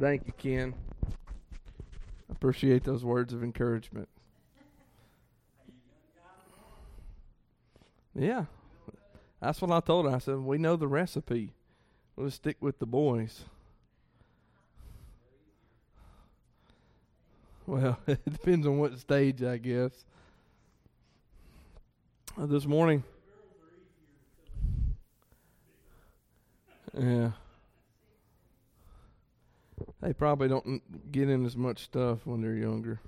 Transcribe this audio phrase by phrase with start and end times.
[0.00, 0.74] Thank you, Ken.
[2.30, 4.08] Appreciate those words of encouragement.
[8.14, 8.46] Yeah.
[9.42, 10.16] That's what I told her.
[10.16, 11.52] I said, We know the recipe.
[12.16, 13.42] We'll stick with the boys.
[17.66, 19.92] Well, it depends on what stage, I guess.
[22.40, 23.04] Uh, this morning.
[26.98, 27.32] Yeah.
[30.02, 33.00] They probably don't get in as much stuff when they're younger.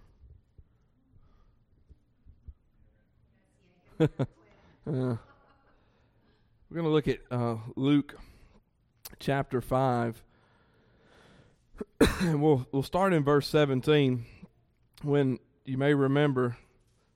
[4.01, 4.07] uh,
[4.87, 5.17] we're
[6.71, 8.15] going to look at uh, Luke
[9.19, 10.23] chapter 5.
[12.21, 14.27] and we'll, we'll start in verse 17
[15.03, 16.57] when you may remember,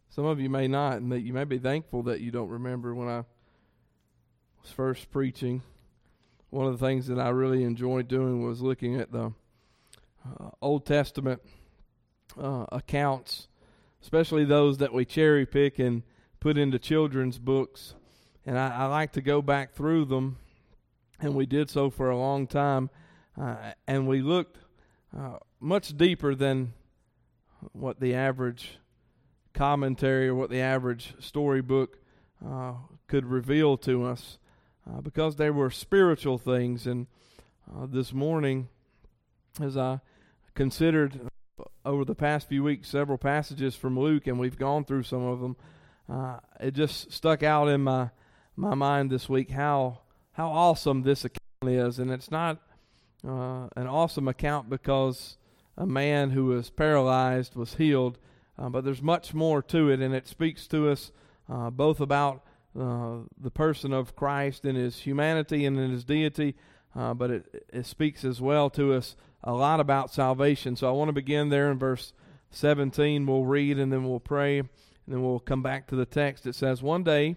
[0.08, 2.94] some of you may not, and that you may be thankful that you don't remember
[2.94, 3.24] when I
[4.62, 5.62] was first preaching.
[6.48, 9.32] One of the things that I really enjoyed doing was looking at the
[10.40, 11.40] uh, Old Testament
[12.40, 13.48] uh, accounts,
[14.02, 16.02] especially those that we cherry pick and
[16.40, 17.94] put into children's books.
[18.44, 20.38] And I, I like to go back through them,
[21.20, 22.90] and we did so for a long time.
[23.40, 23.56] Uh,
[23.86, 24.58] and we looked
[25.16, 26.72] uh, much deeper than
[27.72, 28.78] what the average
[29.52, 31.98] commentary or what the average storybook
[32.46, 32.74] uh,
[33.08, 34.38] could reveal to us
[34.88, 36.86] uh, because they were spiritual things.
[36.86, 37.06] And
[37.88, 38.68] this morning,
[39.60, 40.00] as I
[40.56, 41.20] considered
[41.84, 45.40] over the past few weeks several passages from Luke, and we've gone through some of
[45.40, 45.56] them,
[46.08, 48.10] uh, it just stuck out in my
[48.56, 50.00] my mind this week how
[50.32, 52.58] how awesome this account is, and it's not
[53.24, 55.36] uh, an awesome account because
[55.76, 58.18] a man who was paralyzed was healed.
[58.58, 61.12] Uh, but there's much more to it, and it speaks to us
[61.48, 62.42] uh, both about
[62.78, 66.54] uh, the person of Christ in his humanity and in his deity,
[66.94, 69.14] uh, but it, it speaks as well to us
[69.46, 70.74] a lot about salvation.
[70.74, 72.12] So I want to begin there in verse
[72.50, 73.24] 17.
[73.24, 74.68] We'll read and then we'll pray, and
[75.06, 76.46] then we'll come back to the text.
[76.46, 77.36] It says, One day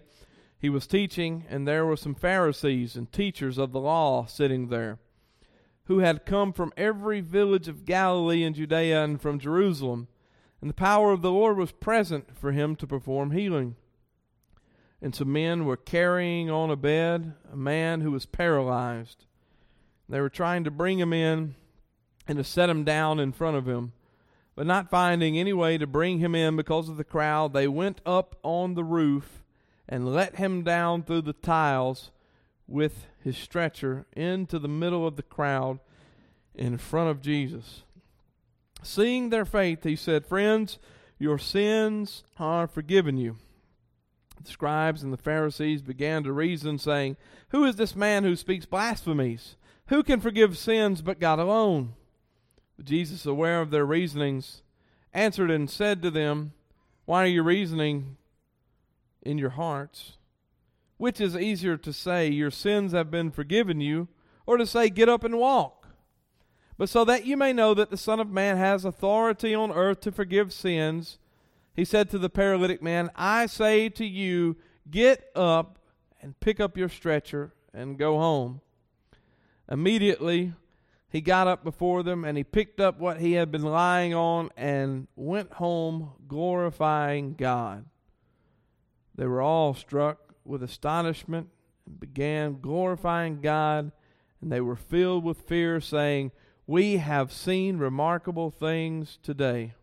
[0.58, 4.98] he was teaching, and there were some Pharisees and teachers of the law sitting there
[5.86, 10.08] who had come from every village of Galilee and Judea and from Jerusalem.
[10.62, 13.76] And the power of the Lord was present for him to perform healing.
[15.02, 19.26] And some men were carrying on a bed a man who was paralyzed.
[20.08, 21.56] They were trying to bring him in
[22.30, 23.92] and to set him down in front of him.
[24.56, 28.02] But not finding any way to bring him in because of the crowd, they went
[28.06, 29.44] up on the roof
[29.88, 32.12] and let him down through the tiles
[32.68, 35.80] with his stretcher into the middle of the crowd
[36.54, 37.82] in front of Jesus.
[38.84, 40.78] Seeing their faith, he said, Friends,
[41.18, 43.38] your sins are forgiven you.
[44.40, 47.18] The scribes and the Pharisees began to reason, saying,
[47.50, 49.56] Who is this man who speaks blasphemies?
[49.88, 51.96] Who can forgive sins but God alone?
[52.84, 54.62] Jesus, aware of their reasonings,
[55.14, 56.54] answered and said to them,
[57.06, 58.18] Why are you reasoning
[59.22, 60.18] in your hearts?
[60.98, 64.08] Which is easier to say, Your sins have been forgiven you,
[64.46, 65.88] or to say, Get up and walk?
[66.78, 70.00] But so that you may know that the Son of Man has authority on earth
[70.02, 71.20] to forgive sins,
[71.76, 74.56] he said to the paralytic man, I say to you,
[74.90, 75.80] Get up
[76.22, 78.62] and pick up your stretcher and go home.
[79.70, 80.54] Immediately,
[81.10, 84.50] he got up before them and he picked up what he had been lying on
[84.56, 87.86] and went home glorifying God.
[89.16, 91.50] They were all struck with astonishment
[91.86, 93.92] and began glorifying God,
[94.42, 96.32] and they were filled with fear, saying,
[96.66, 99.74] We have seen remarkable things today.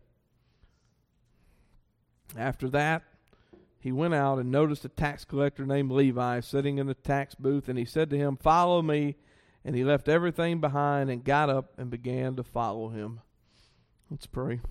[2.35, 3.03] After that,
[3.79, 7.69] he went out and noticed a tax collector named Levi sitting in the tax booth,
[7.69, 9.17] and he said to him, Follow me.
[9.67, 13.19] And he left everything behind and got up and began to follow him.
[14.09, 14.61] Let's pray.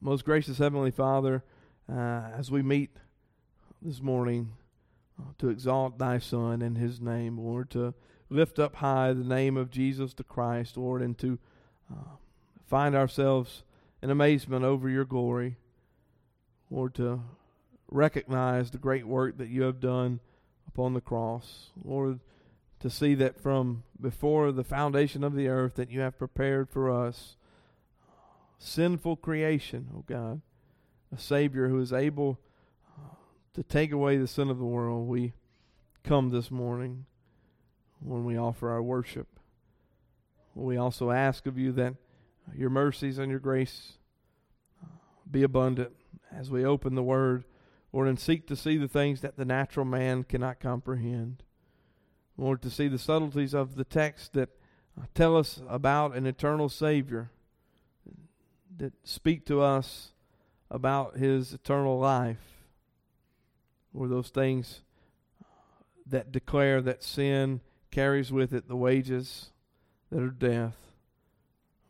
[0.00, 1.44] Most gracious Heavenly Father,
[1.88, 2.90] uh, as we meet
[3.80, 4.54] this morning
[5.16, 7.94] uh, to exalt thy Son in his name, Lord, to
[8.30, 11.38] lift up high the name of Jesus the Christ, Lord, and to
[11.92, 12.16] uh,
[12.66, 13.62] find ourselves
[14.02, 15.56] in amazement over your glory,
[16.68, 17.20] Lord, to
[17.92, 20.18] recognize the great work that you have done
[20.66, 22.18] upon the cross, Lord,
[22.80, 26.90] to see that from before the foundation of the earth that you have prepared for
[26.90, 27.36] us
[28.58, 30.40] sinful creation, oh God,
[31.14, 32.38] a Savior who is able
[33.54, 35.32] to take away the sin of the world, we
[36.04, 37.06] come this morning
[38.00, 39.26] when we offer our worship.
[40.54, 41.94] We also ask of you that
[42.56, 43.94] your mercies and your grace
[44.82, 44.86] uh,
[45.30, 45.92] be abundant
[46.32, 47.44] as we open the Word,
[47.92, 51.42] Lord, and seek to see the things that the natural man cannot comprehend.
[52.38, 54.48] Lord, to see the subtleties of the text that
[55.12, 57.30] tell us about an eternal Savior,
[58.76, 60.12] that speak to us
[60.70, 62.62] about His eternal life,
[63.92, 64.82] or those things
[66.06, 69.50] that declare that sin carries with it the wages
[70.10, 70.76] that are death,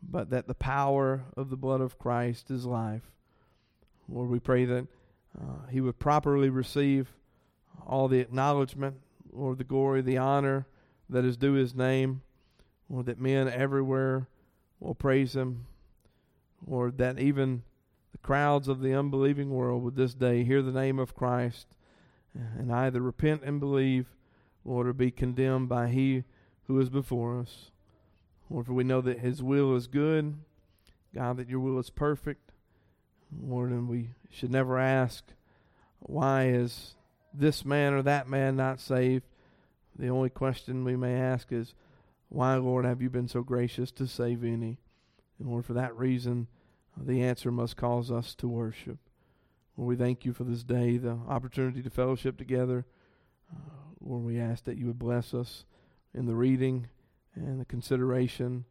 [0.01, 3.11] but that the power of the blood of Christ is life.
[4.07, 4.87] Lord, we pray that
[5.39, 7.13] uh, He would properly receive
[7.85, 8.95] all the acknowledgement,
[9.39, 10.67] or the glory, the honor
[11.09, 12.21] that is due His name,
[12.89, 14.27] or that men everywhere
[14.79, 15.65] will praise Him,
[16.65, 17.63] or that even
[18.11, 21.67] the crowds of the unbelieving world would this day hear the name of Christ
[22.33, 24.07] and either repent and believe,
[24.65, 26.23] or to be condemned by He
[26.67, 27.71] who is before us.
[28.49, 30.35] Lord, for we know that His will is good,
[31.15, 32.51] God, that your will is perfect.
[33.41, 35.23] Lord, and we should never ask,
[35.99, 36.95] why is
[37.33, 39.25] this man or that man not saved?
[39.99, 41.75] The only question we may ask is,
[42.29, 44.79] why, Lord, have you been so gracious to save any?
[45.37, 46.47] And Lord, for that reason,
[46.95, 48.97] the answer must cause us to worship.
[49.75, 52.85] Lord, we thank you for this day, the opportunity to fellowship together.
[53.51, 53.57] Uh,
[53.99, 55.65] Lord, we ask that you would bless us
[56.13, 56.87] in the reading
[57.35, 58.63] and the consideration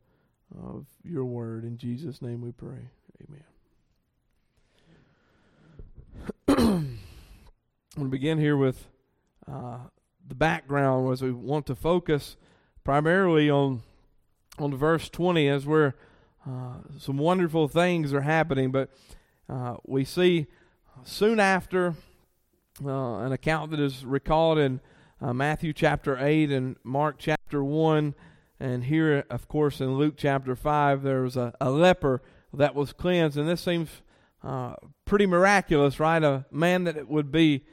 [0.65, 1.63] of your word.
[1.65, 2.91] In Jesus' name we pray.
[3.29, 3.45] Amen.
[6.49, 6.99] I'm
[7.97, 8.89] going to begin here with
[9.47, 9.79] uh,
[10.29, 12.37] the background as we want to focus
[12.85, 13.83] primarily on
[14.59, 15.95] on verse 20 as where
[16.47, 18.71] uh, some wonderful things are happening.
[18.71, 18.91] But
[19.49, 20.47] uh, we see
[21.05, 21.95] soon after
[22.85, 24.81] uh, an account that is recalled in
[25.21, 28.15] uh, Matthew chapter 8 and Mark chapter 1.
[28.61, 32.93] And here, of course, in Luke chapter 5, there was a, a leper that was
[32.93, 33.37] cleansed.
[33.37, 34.03] And this seems
[34.43, 36.23] uh, pretty miraculous, right?
[36.23, 37.65] A man that would be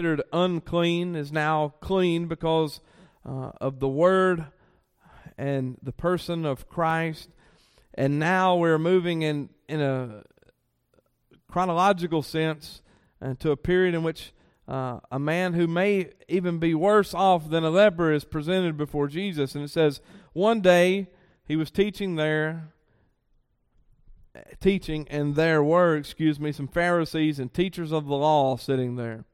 [0.00, 2.80] considered unclean is now clean because
[3.26, 4.46] uh, of the Word
[5.36, 7.28] and the person of Christ.
[7.92, 10.22] And now we're moving in, in a
[11.50, 12.80] chronological sense
[13.20, 14.32] uh, to a period in which
[14.66, 19.06] uh, a man who may even be worse off than a leper is presented before
[19.06, 19.54] Jesus.
[19.54, 20.00] And it says,
[20.32, 21.08] one day
[21.46, 22.72] he was teaching there,
[24.62, 29.26] teaching, and there were, excuse me, some Pharisees and teachers of the law sitting there.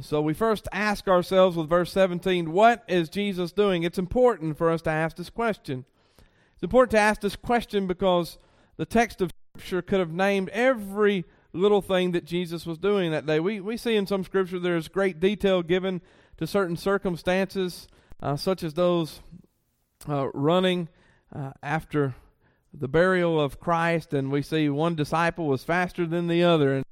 [0.00, 3.84] So we first ask ourselves with verse 17, what is Jesus doing?
[3.84, 5.84] It's important for us to ask this question.
[6.54, 8.38] It's important to ask this question because
[8.76, 13.24] the text of Scripture could have named every little thing that Jesus was doing that
[13.24, 13.38] day.
[13.38, 16.00] We, we see in some Scripture there's great detail given
[16.38, 17.86] to certain circumstances,
[18.20, 19.20] uh, such as those
[20.08, 20.88] uh, running
[21.32, 22.16] uh, after
[22.72, 26.74] the burial of Christ, and we see one disciple was faster than the other.
[26.74, 26.84] And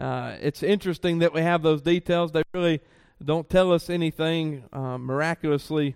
[0.00, 2.32] uh, it's interesting that we have those details.
[2.32, 2.80] They really
[3.22, 5.94] don't tell us anything uh, miraculously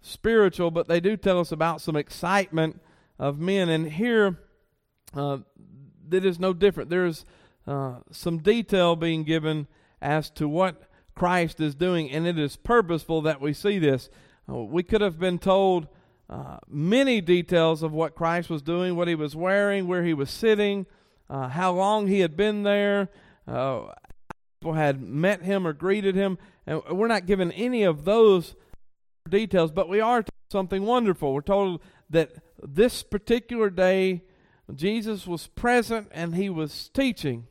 [0.00, 2.80] spiritual, but they do tell us about some excitement
[3.18, 3.68] of men.
[3.68, 4.38] And here,
[5.14, 5.38] uh,
[6.08, 6.90] that is no different.
[6.90, 7.24] There's
[7.66, 9.66] uh, some detail being given
[10.00, 14.10] as to what Christ is doing, and it is purposeful that we see this.
[14.48, 15.88] Uh, we could have been told
[16.30, 20.30] uh, many details of what Christ was doing, what he was wearing, where he was
[20.30, 20.86] sitting,
[21.28, 23.08] how long he had been there
[23.50, 23.92] uh,
[24.60, 28.54] people had met him or greeted him, and we're not given any of those
[29.28, 31.32] details, but we are something wonderful.
[31.32, 32.32] We're told that
[32.62, 34.22] this particular day,
[34.74, 37.46] Jesus was present and he was teaching.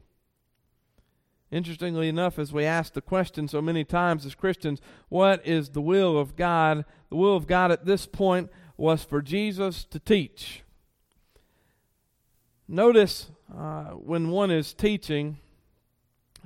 [1.52, 5.82] Interestingly enough, as we ask the question so many times as Christians, what is the
[5.82, 6.86] will of God?
[7.10, 10.64] The will of God at this point was for Jesus to teach.
[12.68, 15.40] Notice uh, when one is teaching,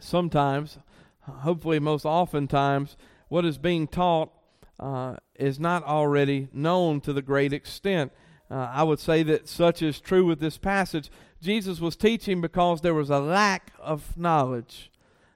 [0.04, 0.78] sometimes,
[1.22, 2.98] hopefully most oftentimes,
[3.30, 4.32] what is being taught
[4.80, 8.12] uh, is not already known to the great extent.
[8.52, 11.10] Uh, I would say that such is true with this passage.
[11.42, 14.92] Jesus was teaching because there was a lack of knowledge.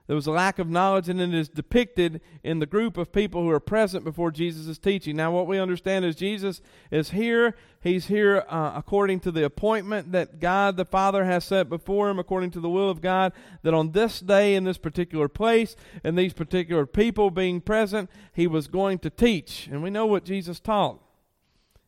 [0.06, 3.42] There was a lack of knowledge, and it is depicted in the group of people
[3.42, 5.16] who are present before Jesus is teaching.
[5.16, 7.54] Now, what we understand is Jesus is here.
[7.88, 12.18] He's here uh, according to the appointment that God the Father has set before him,
[12.18, 16.16] according to the will of God, that on this day, in this particular place, and
[16.16, 19.68] these particular people being present, he was going to teach.
[19.70, 21.02] And we know what Jesus taught.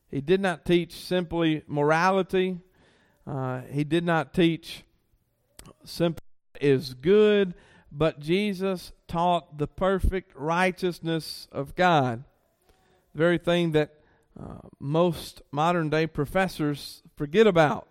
[0.09, 2.59] He did not teach simply morality,
[3.25, 4.83] uh, he did not teach
[5.83, 6.25] simply
[6.59, 7.53] is good
[7.91, 12.23] but Jesus taught the perfect righteousness of God.
[13.13, 13.91] The very thing that
[14.39, 17.87] uh, most modern day professors forget about.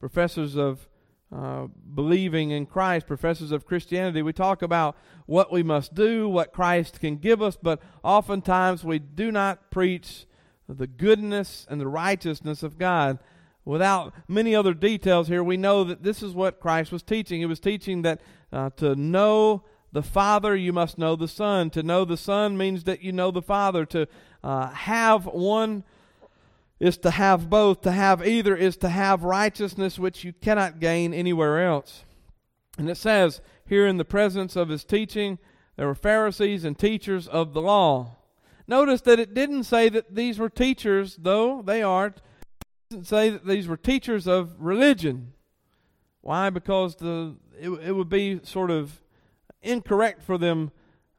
[0.00, 0.88] Professors of
[1.34, 6.52] uh, believing in Christ, professors of Christianity, we talk about what we must do, what
[6.52, 10.26] Christ can give us, but oftentimes we do not preach
[10.68, 13.18] the goodness and the righteousness of God.
[13.64, 17.40] Without many other details here, we know that this is what Christ was teaching.
[17.40, 21.70] He was teaching that uh, to know the Father, you must know the Son.
[21.70, 23.84] To know the Son means that you know the Father.
[23.86, 24.06] To
[24.42, 25.84] uh, have one
[26.80, 27.82] is to have both.
[27.82, 32.04] To have either is to have righteousness which you cannot gain anywhere else.
[32.78, 35.38] And it says here in the presence of his teaching,
[35.76, 38.16] there were Pharisees and teachers of the law.
[38.66, 42.14] Notice that it didn't say that these were teachers, though they are.
[42.90, 45.32] Didn't say that these were teachers of religion.
[46.20, 46.50] Why?
[46.50, 49.00] Because the it, it would be sort of
[49.62, 50.70] incorrect for them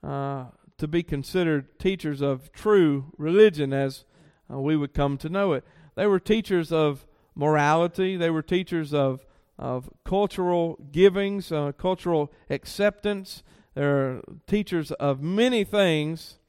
[0.03, 0.45] uh,
[0.79, 4.05] to be considered teachers of true religion as
[4.51, 5.63] uh, we would come to know it.
[5.95, 9.25] They were teachers of morality, they were teachers of,
[9.57, 13.43] of cultural givings, uh, cultural acceptance.
[13.75, 16.39] They're teachers of many things,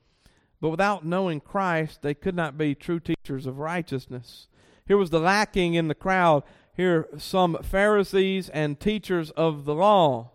[0.60, 4.48] but without knowing Christ, they could not be true teachers of righteousness.
[4.86, 6.42] Here was the lacking in the crowd.
[6.76, 10.32] Here, some Pharisees and teachers of the law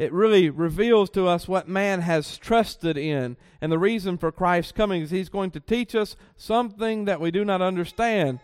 [0.00, 3.36] it really reveals to us what man has trusted in.
[3.60, 7.30] And the reason for Christ's coming is he's going to teach us something that we
[7.30, 8.40] do not understand.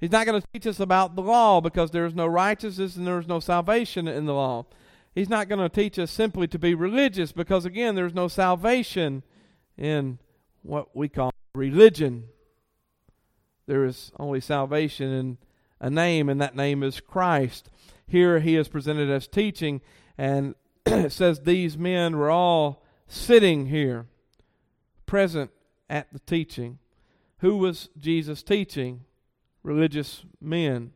[0.00, 3.28] He's not going to teach us about the law because there's no righteousness and there's
[3.28, 4.66] no salvation in the law.
[5.14, 9.22] He's not going to teach us simply to be religious because, again, there's no salvation
[9.78, 10.18] in
[10.62, 12.24] what we call religion.
[13.68, 15.38] There is only salvation in
[15.78, 17.70] a name, and that name is Christ.
[18.08, 19.82] Here he is presented as teaching,
[20.18, 24.06] and it says these men were all sitting here,
[25.04, 25.50] present
[25.88, 26.78] at the teaching.
[27.38, 29.04] Who was Jesus teaching?
[29.62, 30.92] Religious men.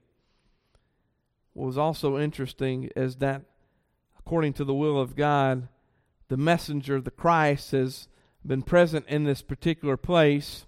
[1.52, 3.42] What was also interesting is that,
[4.18, 5.68] according to the will of God,
[6.28, 8.08] the messenger, the Christ, has
[8.46, 10.66] been present in this particular place.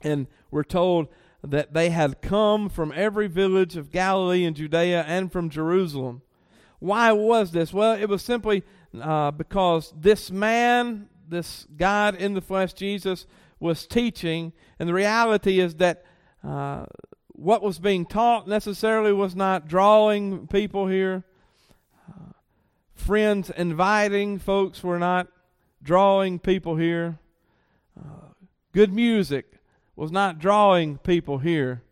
[0.00, 1.08] And we're told
[1.42, 6.22] that they had come from every village of Galilee and Judea and from Jerusalem.
[6.78, 7.72] Why was this?
[7.72, 8.62] Well, it was simply
[9.00, 13.26] uh, because this man, this God in the flesh, Jesus,
[13.60, 14.52] was teaching.
[14.78, 16.04] And the reality is that
[16.42, 16.84] uh,
[17.28, 21.24] what was being taught necessarily was not drawing people here.
[22.08, 22.32] Uh,
[22.94, 25.28] friends inviting folks were not
[25.82, 27.18] drawing people here.
[27.98, 28.32] Uh,
[28.72, 29.60] good music
[29.96, 31.82] was not drawing people here.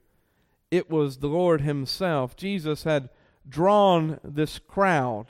[0.71, 2.37] It was the Lord Himself.
[2.37, 3.11] Jesus had
[3.49, 5.27] drawn this crowd.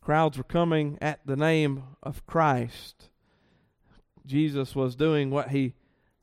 [0.00, 3.10] Crowds were coming at the name of Christ.
[4.26, 5.74] Jesus was doing what he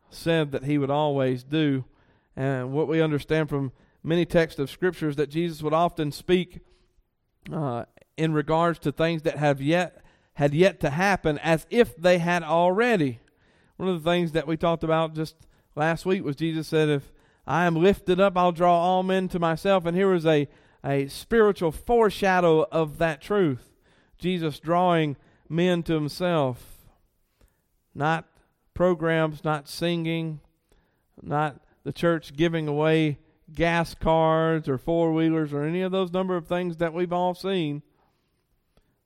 [0.10, 1.86] said that he would always do.
[2.36, 3.72] And what we understand from
[4.04, 6.60] many texts of scriptures that Jesus would often speak
[7.52, 12.20] uh, in regards to things that have yet had yet to happen as if they
[12.20, 13.20] had already.
[13.78, 15.36] One of the things that we talked about just
[15.76, 17.12] last week was Jesus said, if
[17.48, 19.86] I am lifted up, I'll draw all men to myself.
[19.86, 20.50] And here is a,
[20.84, 23.72] a spiritual foreshadow of that truth.
[24.18, 25.16] Jesus drawing
[25.48, 26.86] men to himself.
[27.96, 28.26] Not
[28.74, 30.42] programs, not singing,
[31.22, 33.18] not the church giving away
[33.54, 37.34] gas cards or four wheelers or any of those number of things that we've all
[37.34, 37.82] seen.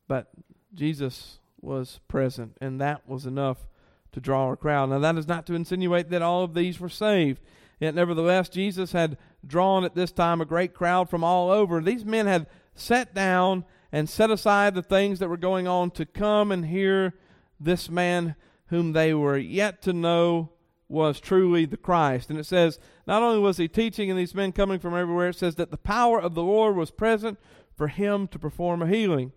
[0.07, 0.29] But
[0.73, 3.67] Jesus was present, and that was enough
[4.13, 4.89] to draw a crowd.
[4.89, 7.39] Now, that is not to insinuate that all of these were saved.
[7.81, 11.81] Yet, nevertheless, Jesus had drawn at this time a great crowd from all over.
[11.81, 16.05] These men had sat down and set aside the things that were going on to
[16.05, 17.15] come and hear
[17.59, 18.35] this man
[18.67, 20.51] whom they were yet to know
[20.87, 22.29] was truly the Christ.
[22.29, 25.37] And it says, not only was he teaching and these men coming from everywhere, it
[25.37, 27.39] says that the power of the Lord was present
[27.75, 29.31] for him to perform a healing.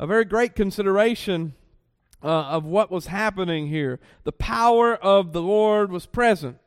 [0.00, 1.54] A very great consideration
[2.24, 4.00] uh, of what was happening here.
[4.24, 6.58] The power of the Lord was present.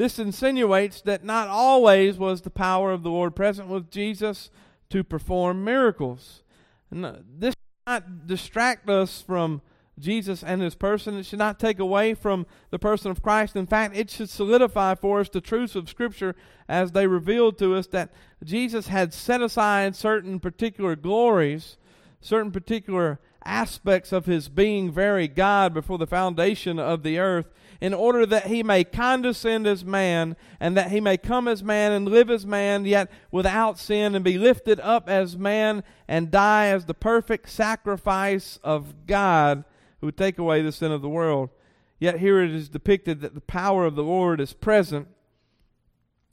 [0.00, 4.48] This insinuates that not always was the power of the Lord present with Jesus
[4.88, 6.42] to perform miracles.
[6.90, 9.60] And this should not distract us from
[9.98, 11.18] Jesus and his person.
[11.18, 13.56] It should not take away from the person of Christ.
[13.56, 16.34] In fact, it should solidify for us the truths of Scripture
[16.66, 18.10] as they revealed to us that
[18.42, 21.76] Jesus had set aside certain particular glories,
[22.22, 27.94] certain particular aspects of his being very God before the foundation of the earth in
[27.94, 32.08] order that he may condescend as man, and that he may come as man and
[32.08, 36.84] live as man, yet without sin, and be lifted up as man, and die as
[36.84, 39.64] the perfect sacrifice of God
[40.00, 41.50] who would take away the sin of the world.
[41.98, 45.08] Yet here it is depicted that the power of the Lord is present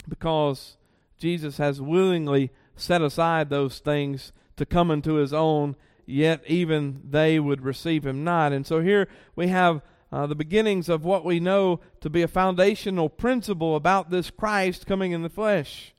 [0.07, 0.77] because
[1.17, 7.39] Jesus has willingly set aside those things to come into his own, yet even they
[7.39, 8.53] would receive him not.
[8.53, 9.81] And so here we have
[10.11, 14.85] uh, the beginnings of what we know to be a foundational principle about this Christ
[14.85, 15.93] coming in the flesh.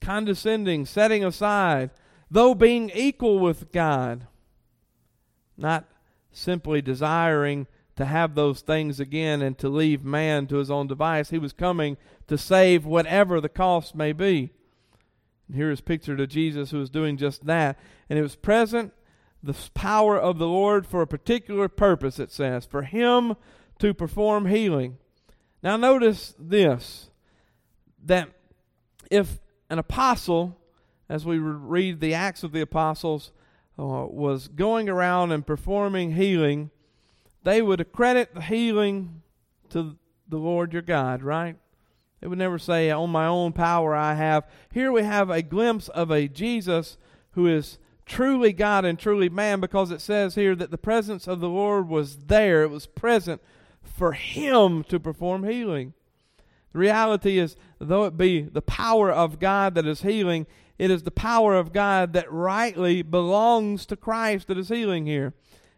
[0.00, 1.90] Condescending, setting aside,
[2.30, 4.26] though being equal with God.
[5.56, 5.84] Not
[6.32, 11.30] simply desiring to have those things again and to leave man to his own device.
[11.30, 14.50] He was coming to save whatever the cost may be.
[15.46, 17.78] And here is pictured of Jesus who was doing just that.
[18.10, 18.92] And it was present
[19.42, 23.36] the power of the Lord for a particular purpose, it says, for him
[23.78, 24.98] to perform healing.
[25.62, 27.10] Now, notice this
[28.04, 28.28] that
[29.10, 30.56] if an apostle,
[31.08, 33.32] as we read the Acts of the Apostles,
[33.78, 36.70] uh, was going around and performing healing,
[37.42, 39.22] they would accredit the healing
[39.70, 39.96] to
[40.28, 41.56] the Lord your God, right?
[42.20, 44.48] They would never say, On my own power I have.
[44.72, 46.96] Here we have a glimpse of a Jesus
[47.32, 51.40] who is truly God and truly man because it says here that the presence of
[51.40, 52.62] the Lord was there.
[52.62, 53.42] It was present
[53.82, 55.92] for him to perform healing.
[56.72, 60.46] The reality is, though it be the power of God that is healing,
[60.78, 65.34] it is the power of God that rightly belongs to Christ that is healing here.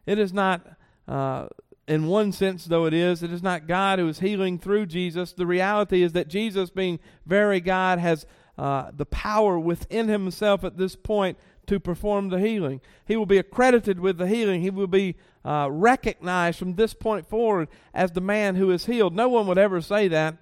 [0.07, 0.67] It is not,
[1.07, 1.49] uh,
[1.87, 5.33] in one sense, though it is, it is not God who is healing through Jesus.
[5.33, 8.27] The reality is that Jesus, being very God, has
[8.59, 11.39] uh, the power within himself at this point
[11.69, 12.81] to perform the healing.
[13.07, 14.63] He will be accredited with the healing.
[14.63, 19.15] He will be uh, recognized from this point forward as the man who is healed.
[19.15, 20.37] No one would ever say that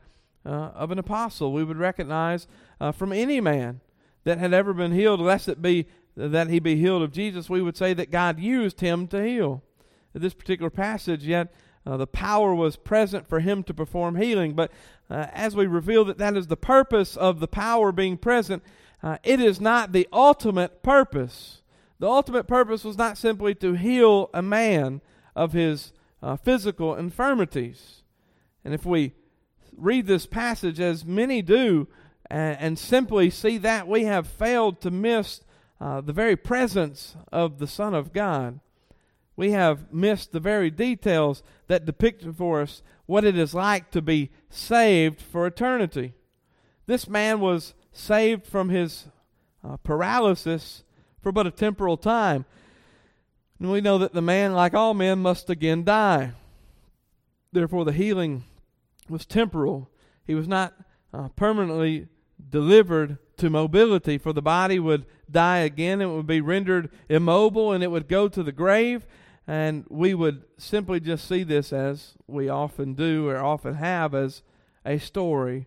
[0.44, 1.52] uh, of an apostle.
[1.52, 2.46] We would recognize
[2.80, 3.80] uh, from any man
[4.24, 5.86] that had ever been healed, lest it be
[6.16, 9.62] that he be healed of Jesus, we would say that God used him to heal.
[10.14, 11.52] In this particular passage, yet
[11.84, 14.54] uh, the power was present for him to perform healing.
[14.54, 14.72] But
[15.10, 18.62] uh, as we reveal that that is the purpose of the power being present,
[19.02, 21.62] uh, it is not the ultimate purpose.
[21.98, 25.00] The ultimate purpose was not simply to heal a man
[25.34, 28.02] of his uh, physical infirmities.
[28.64, 29.12] And if we
[29.76, 31.88] read this passage, as many do,
[32.30, 35.42] and, and simply see that, we have failed to miss
[35.80, 38.60] uh, the very presence of the Son of God.
[39.36, 44.00] We have missed the very details that depict for us what it is like to
[44.02, 46.14] be saved for eternity.
[46.86, 49.06] This man was saved from his
[49.64, 50.84] uh, paralysis
[51.20, 52.44] for but a temporal time.
[53.58, 56.32] And we know that the man, like all men, must again die.
[57.52, 58.44] Therefore, the healing
[59.08, 59.88] was temporal.
[60.26, 60.74] He was not
[61.12, 62.08] uh, permanently
[62.50, 66.00] delivered to mobility, for the body would die again.
[66.00, 69.06] It would be rendered immobile and it would go to the grave.
[69.46, 74.42] And we would simply just see this as we often do or often have as
[74.84, 75.66] a story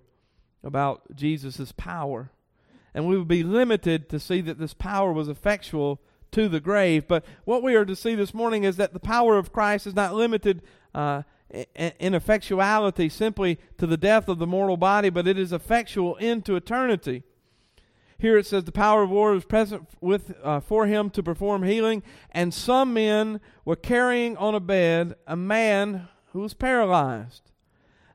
[0.64, 2.32] about Jesus' power.
[2.94, 7.08] And we would be limited to see that this power was effectual to the grave.
[7.08, 9.96] But what we are to see this morning is that the power of Christ is
[9.96, 10.62] not limited
[10.94, 16.16] uh, in effectuality simply to the death of the mortal body, but it is effectual
[16.18, 17.24] into eternity.
[18.20, 21.64] Here it says the power of war was present with uh, for him to perform
[21.64, 27.50] healing, and some men were carrying on a bed a man who was paralyzed.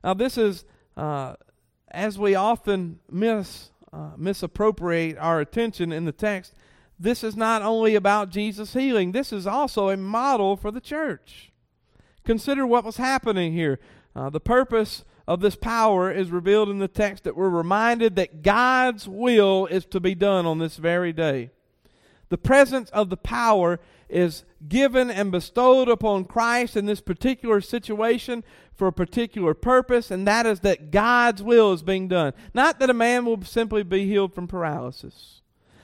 [0.03, 0.63] Now this is
[0.95, 1.35] uh,
[1.95, 6.53] as we often miss uh, misappropriate our attention in the text,
[6.99, 11.51] this is not only about Jesus healing, this is also a model for the church.
[12.23, 13.79] Consider what was happening here.
[14.15, 18.43] Uh, the purpose of this power is revealed in the text that we're reminded that
[18.43, 21.51] God's will is to be done on this very day.
[22.29, 28.43] The presence of the power is given and bestowed upon Christ in this particular situation
[28.73, 32.33] for a particular purpose, and that is that God's will is being done.
[32.53, 35.41] Not that a man will simply be healed from paralysis,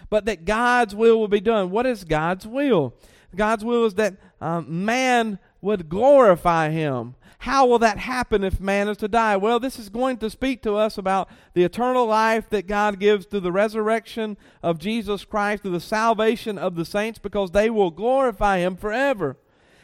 [0.09, 1.71] but that God's will will be done.
[1.71, 2.93] What is God's will?
[3.35, 7.15] God's will is that um, man would glorify him.
[7.41, 9.35] How will that happen if man is to die?
[9.35, 13.25] Well, this is going to speak to us about the eternal life that God gives
[13.25, 17.89] through the resurrection of Jesus Christ, through the salvation of the saints, because they will
[17.89, 19.37] glorify him forever.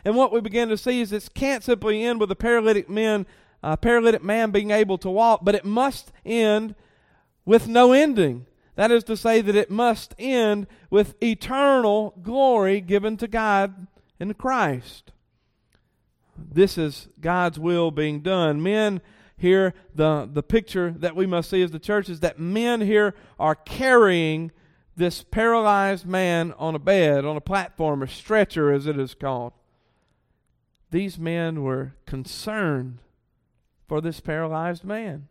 [0.05, 3.25] And what we begin to see is this can't simply end with a paralytic man,
[3.63, 6.75] a paralytic man being able to walk, but it must end
[7.43, 8.45] with no ending.
[8.75, 13.87] That is to say that it must end with eternal glory given to God
[14.19, 15.11] in Christ.
[16.37, 18.61] This is God's will being done.
[18.61, 19.01] Men
[19.37, 23.13] here, the, the picture that we must see as the church is that men here
[23.39, 24.51] are carrying
[24.95, 29.53] this paralyzed man on a bed, on a platform, a stretcher as it is called.
[30.89, 32.99] These men were concerned
[33.87, 35.27] for this paralyzed man.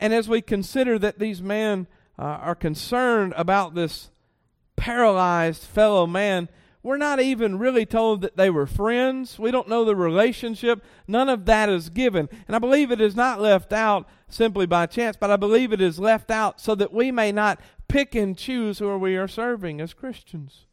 [0.00, 1.86] And as we consider that these men
[2.18, 4.10] uh, are concerned about this
[4.76, 6.48] paralyzed fellow man,
[6.86, 9.40] We're not even really told that they were friends.
[9.40, 10.84] We don't know the relationship.
[11.08, 12.28] None of that is given.
[12.46, 15.80] And I believe it is not left out simply by chance, but I believe it
[15.80, 19.80] is left out so that we may not pick and choose who we are serving
[19.80, 20.66] as Christians,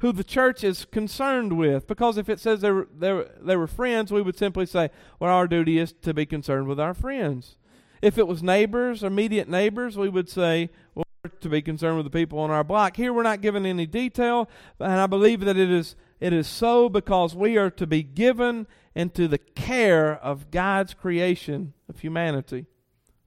[0.00, 1.86] who the church is concerned with.
[1.86, 4.90] Because if it says they were, they were, they were friends, we would simply say,
[5.18, 7.56] well, our duty is to be concerned with our friends.
[8.02, 11.06] If it was neighbors, immediate neighbors, we would say, well,
[11.40, 12.96] to be concerned with the people on our block.
[12.96, 16.88] Here we're not given any detail, and I believe that it is it is so
[16.88, 22.66] because we are to be given into the care of God's creation of humanity,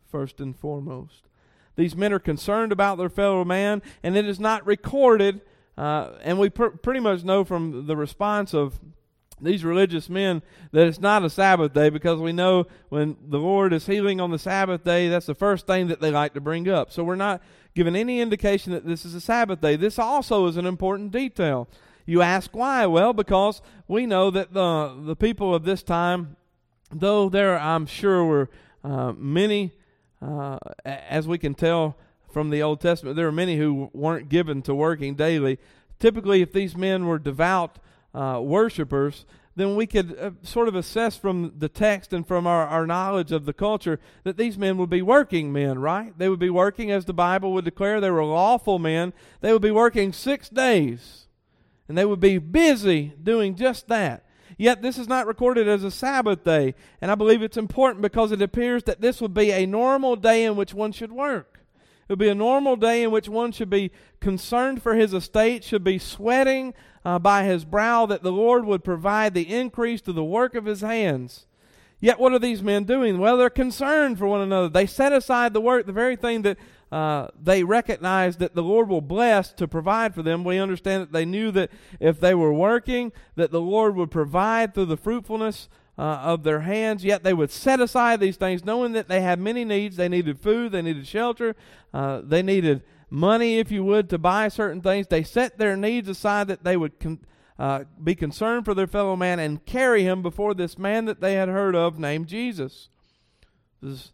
[0.10, 1.28] first and foremost.
[1.76, 5.42] These men are concerned about their fellow man, and it is not recorded.
[5.78, 8.80] Uh, and we pr- pretty much know from the response of
[9.42, 13.74] these religious men that it's not a Sabbath day because we know when the Lord
[13.74, 16.68] is healing on the Sabbath day, that's the first thing that they like to bring
[16.68, 16.92] up.
[16.92, 17.42] So we're not
[17.76, 19.76] given any indication that this is a Sabbath day.
[19.76, 21.68] This also is an important detail.
[22.06, 22.86] You ask why?
[22.86, 26.38] Well, because we know that the the people of this time,
[26.92, 28.50] though there I'm sure were
[28.84, 29.74] uh, many,
[30.22, 31.98] uh, as we can tell
[32.32, 35.60] from the Old Testament, there are many who weren't given to working daily.
[36.00, 37.78] Typically, if these men were devout
[38.18, 39.26] uh, worshipers,
[39.56, 43.32] then we could uh, sort of assess from the text and from our, our knowledge
[43.32, 46.18] of the culture that these men would be working men, right?
[46.18, 49.14] They would be working, as the Bible would declare, they were lawful men.
[49.42, 51.28] They would be working six days,
[51.88, 54.26] and they would be busy doing just that.
[54.58, 58.32] Yet this is not recorded as a Sabbath day, and I believe it's important because
[58.32, 61.57] it appears that this would be a normal day in which one should work.
[62.08, 63.92] It would be a normal day in which one should be
[64.22, 68.86] concerned for his estate, should be sweating uh, by his brow that the Lord would
[68.86, 71.48] provide the increase to the work of his hands.
[72.00, 73.18] Yet, what are these men doing?
[73.18, 74.70] Well, they're concerned for one another.
[74.70, 76.58] They set aside the work, the very thing that
[76.92, 80.44] uh, they recognize that the Lord will bless to provide for them.
[80.44, 84.74] We understand that they knew that if they were working, that the Lord would provide
[84.74, 85.68] through the fruitfulness
[85.98, 87.04] uh, of their hands.
[87.04, 89.96] Yet they would set aside these things, knowing that they had many needs.
[89.96, 91.56] They needed food, they needed shelter,
[91.94, 95.08] uh, they needed money, if you would, to buy certain things.
[95.08, 97.26] They set their needs aside that they would con-
[97.58, 101.34] uh, be concerned for their fellow man and carry him before this man that they
[101.34, 102.90] had heard of named Jesus.
[103.82, 104.12] This is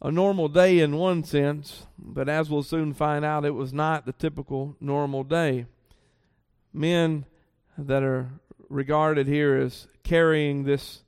[0.00, 4.04] a normal day in one sense, but as we'll soon find out, it was not
[4.04, 5.66] the typical normal day.
[6.72, 7.24] Men
[7.78, 8.28] that are
[8.68, 11.02] regarded here as carrying this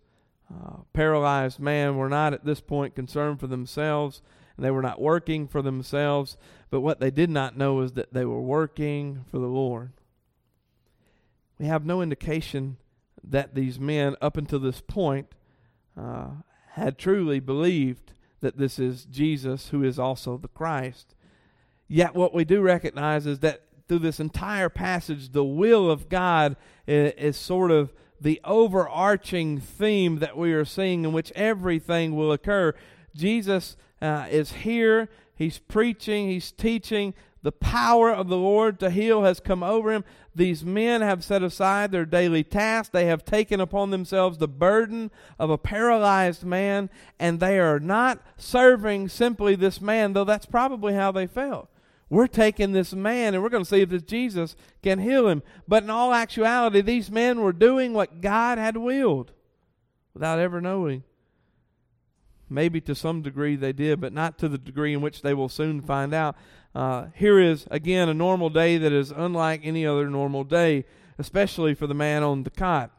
[0.52, 4.22] uh, paralyzed man were not at this point concerned for themselves
[4.56, 6.36] and they were not working for themselves,
[6.70, 9.92] but what they did not know is that they were working for the Lord.
[11.58, 12.78] We have no indication
[13.22, 15.34] that these men, up until this point,
[15.98, 16.28] uh,
[16.72, 21.14] had truly believed that this is Jesus who is also the Christ.
[21.88, 26.56] Yet, what we do recognize is that through this entire passage, the will of God
[26.86, 32.32] is, is sort of the overarching theme that we are seeing in which everything will
[32.32, 32.74] occur.
[33.14, 35.08] Jesus uh, is here.
[35.34, 37.14] He's preaching, he's teaching.
[37.42, 40.04] The power of the Lord to heal has come over him.
[40.34, 42.90] These men have set aside their daily tasks.
[42.92, 48.20] They have taken upon themselves the burden of a paralyzed man, and they are not
[48.36, 51.70] serving simply this man, though that's probably how they felt.
[52.08, 55.42] We're taking this man and we're going to see if this Jesus can heal him.
[55.66, 59.32] But in all actuality, these men were doing what God had willed
[60.14, 61.02] without ever knowing.
[62.48, 65.48] Maybe to some degree they did, but not to the degree in which they will
[65.48, 66.36] soon find out.
[66.76, 70.84] Uh, here is, again, a normal day that is unlike any other normal day,
[71.18, 72.92] especially for the man on the cot.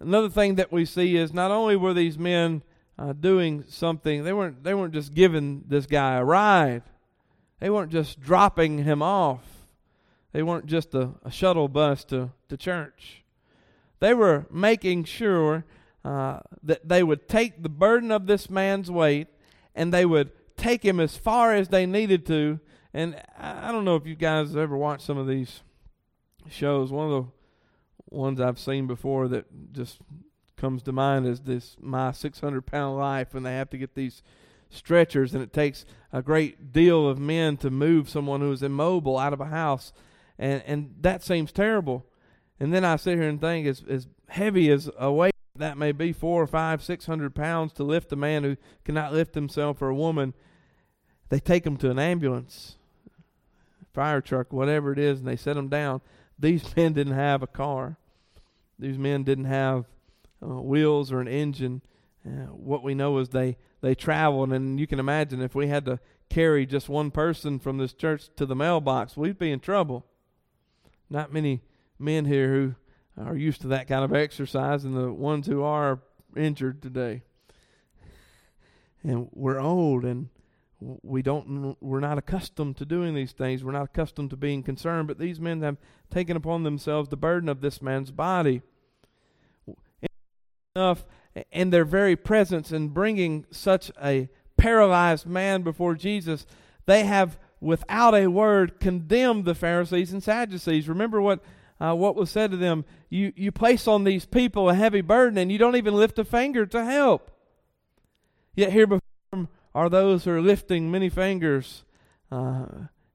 [0.00, 2.62] Another thing that we see is not only were these men
[2.98, 6.82] uh, doing something, they weren't, they weren't just giving this guy a ride,
[7.60, 9.66] they weren't just dropping him off,
[10.32, 13.22] they weren't just a, a shuttle bus to, to church.
[14.00, 15.64] They were making sure
[16.04, 19.28] uh, that they would take the burden of this man's weight
[19.74, 22.60] and they would take him as far as they needed to.
[22.92, 25.62] And I don't know if you guys ever watched some of these
[26.48, 26.92] shows.
[26.92, 29.98] One of the ones I've seen before that just
[30.56, 34.22] comes to mind is this My 600 Pound Life, and they have to get these
[34.74, 39.18] stretchers, and it takes a great deal of men to move someone who is immobile
[39.18, 39.92] out of a house.
[40.38, 42.04] And, and that seems terrible.
[42.60, 45.92] And then I sit here and think, as, as heavy as a weight that may
[45.92, 49.80] be four or five, six hundred pounds to lift a man who cannot lift himself
[49.80, 50.34] or a woman.
[51.28, 52.76] They take them to an ambulance,
[53.92, 56.00] fire truck, whatever it is, and they set them down.
[56.38, 57.96] These men didn't have a car.
[58.78, 59.84] These men didn't have
[60.42, 61.80] uh, wheels or an engine.
[62.26, 65.84] Uh, what we know is they they traveled, and you can imagine if we had
[65.84, 70.06] to carry just one person from this church to the mailbox, we'd be in trouble.
[71.10, 71.60] not many
[71.98, 72.74] men here who
[73.22, 76.00] are used to that kind of exercise, and the ones who are
[76.34, 77.22] injured today.
[79.02, 80.30] And we're old, and
[80.80, 85.08] we don't we're not accustomed to doing these things we're not accustomed to being concerned
[85.08, 85.78] but these men have
[86.10, 88.60] taken upon themselves the burden of this man's body
[90.76, 91.06] enough
[91.50, 96.46] in their very presence in bringing such a paralyzed man before Jesus
[96.86, 100.88] they have without a word condemned the Pharisees and Sadducees.
[100.88, 101.40] Remember what
[101.80, 102.84] uh, what was said to them?
[103.08, 106.24] You you place on these people a heavy burden and you don't even lift a
[106.24, 107.30] finger to help.
[108.54, 109.00] Yet here before
[109.32, 111.84] them are those who are lifting many fingers
[112.30, 112.66] uh,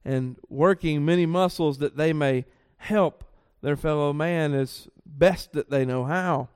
[0.04, 2.44] and working many muscles that they may
[2.76, 3.24] help
[3.62, 6.48] their fellow man as best that they know how.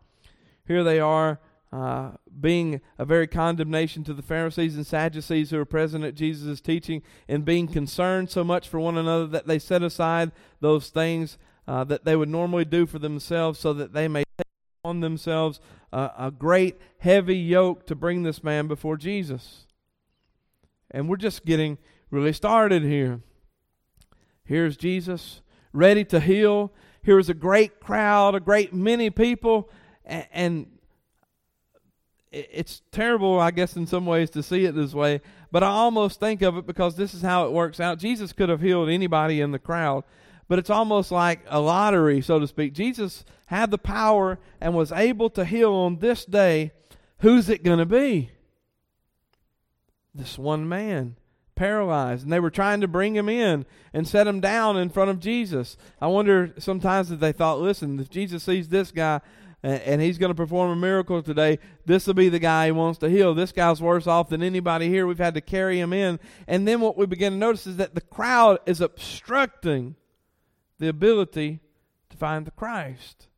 [0.66, 1.38] Here they are
[1.74, 6.60] uh, being a very condemnation to the Pharisees and Sadducees who are present at Jesus'
[6.60, 11.36] teaching and being concerned so much for one another that they set aside those things
[11.66, 14.46] uh, that they would normally do for themselves so that they may take
[14.84, 15.58] on themselves
[15.92, 19.66] uh, a great heavy yoke to bring this man before Jesus.
[20.92, 23.20] And we're just getting really started here.
[24.44, 25.40] Here's Jesus
[25.72, 26.72] ready to heal.
[27.02, 29.68] Here's a great crowd, a great many people,
[30.04, 30.66] and, and
[32.34, 35.20] it's terrible, I guess, in some ways to see it this way,
[35.52, 37.98] but I almost think of it because this is how it works out.
[37.98, 40.04] Jesus could have healed anybody in the crowd,
[40.48, 42.74] but it's almost like a lottery, so to speak.
[42.74, 46.72] Jesus had the power and was able to heal on this day.
[47.18, 48.30] Who's it going to be?
[50.14, 51.16] this one man
[51.54, 55.10] paralyzed and they were trying to bring him in and set him down in front
[55.10, 55.76] of Jesus.
[56.00, 59.20] I wonder sometimes that they thought, listen, if Jesus sees this guy
[59.64, 62.98] and he's going to perform a miracle today, this will be the guy he wants
[62.98, 63.34] to heal.
[63.34, 65.06] This guy's worse off than anybody here.
[65.06, 66.20] We've had to carry him in.
[66.46, 69.96] And then what we begin to notice is that the crowd is obstructing
[70.78, 71.60] the ability
[72.10, 73.28] to find the Christ.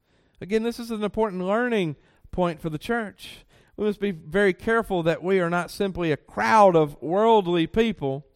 [0.40, 1.96] Again, this is an important learning
[2.32, 3.46] point for the church
[3.76, 8.26] we must be very careful that we are not simply a crowd of worldly people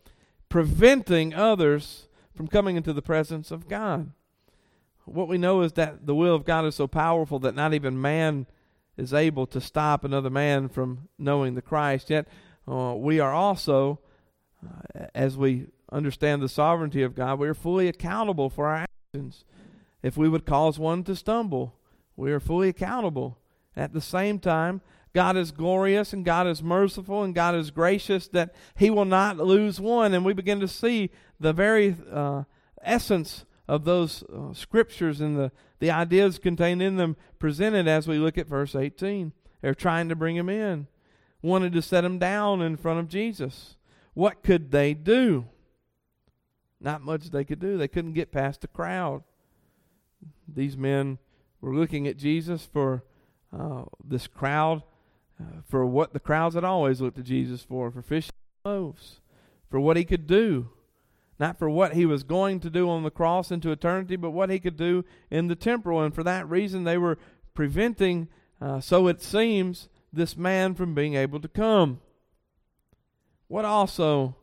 [0.48, 4.12] preventing others from coming into the presence of God.
[5.04, 8.00] What we know is that the will of God is so powerful that not even
[8.00, 8.46] man
[8.96, 12.10] is able to stop another man from knowing the Christ.
[12.10, 12.28] Yet
[12.68, 14.00] uh, we are also,
[14.64, 19.44] uh, as we understand the sovereignty of God, we are fully accountable for our actions.
[20.02, 21.74] If we would cause one to stumble,
[22.16, 23.38] we are fully accountable.
[23.76, 24.82] At the same time,
[25.12, 29.38] God is glorious and God is merciful and God is gracious that He will not
[29.38, 30.14] lose one.
[30.14, 32.44] And we begin to see the very uh,
[32.82, 38.18] essence of those uh, scriptures and the, the ideas contained in them presented as we
[38.18, 39.32] look at verse 18.
[39.60, 40.88] They're trying to bring him in,
[41.40, 43.76] wanted to set him down in front of Jesus.
[44.14, 45.46] What could they do?
[46.80, 47.78] Not much they could do.
[47.78, 49.22] They couldn't get past the crowd.
[50.48, 51.18] These men
[51.60, 53.04] were looking at Jesus for
[53.56, 54.82] uh, this crowd
[55.66, 58.30] for what the crowds had always looked to Jesus for, for fish
[58.64, 59.20] loaves,
[59.70, 60.70] for what he could do.
[61.40, 64.50] Not for what he was going to do on the cross into eternity, but what
[64.50, 66.02] he could do in the temporal.
[66.02, 67.16] And for that reason, they were
[67.54, 68.28] preventing,
[68.60, 72.00] uh, so it seems, this man from being able to come.
[73.48, 74.36] What also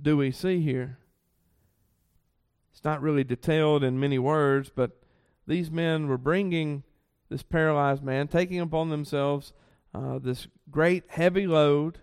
[0.00, 0.96] do we see here?
[2.72, 4.92] It's not really detailed in many words, but
[5.46, 6.82] these men were bringing
[7.28, 9.52] this paralyzed man, taking upon themselves
[9.94, 11.98] uh, this great heavy load,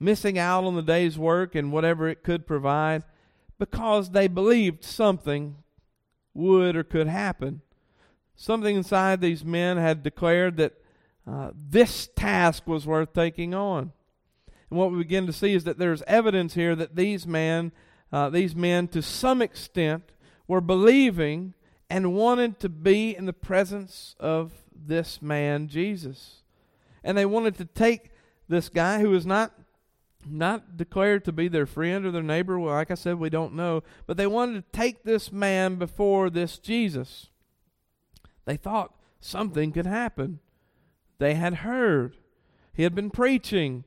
[0.00, 3.04] missing out on the day's work and whatever it could provide
[3.58, 5.56] because they believed something
[6.34, 7.60] would or could happen.
[8.34, 10.72] Something inside these men had declared that
[11.30, 13.92] uh, this task was worth taking on.
[14.70, 17.72] And what we begin to see is that there's evidence here that these men,
[18.10, 20.12] uh, these men, to some extent,
[20.48, 21.52] were believing
[21.90, 26.40] and wanted to be in the presence of this man, Jesus
[27.02, 28.10] and they wanted to take
[28.48, 29.52] this guy who was not
[30.28, 32.58] not declared to be their friend or their neighbor.
[32.58, 36.30] Well, like I said, we don't know, but they wanted to take this man before
[36.30, 37.28] this Jesus.
[38.44, 40.40] They thought something could happen.
[41.18, 42.16] They had heard.
[42.72, 43.84] He had been preaching.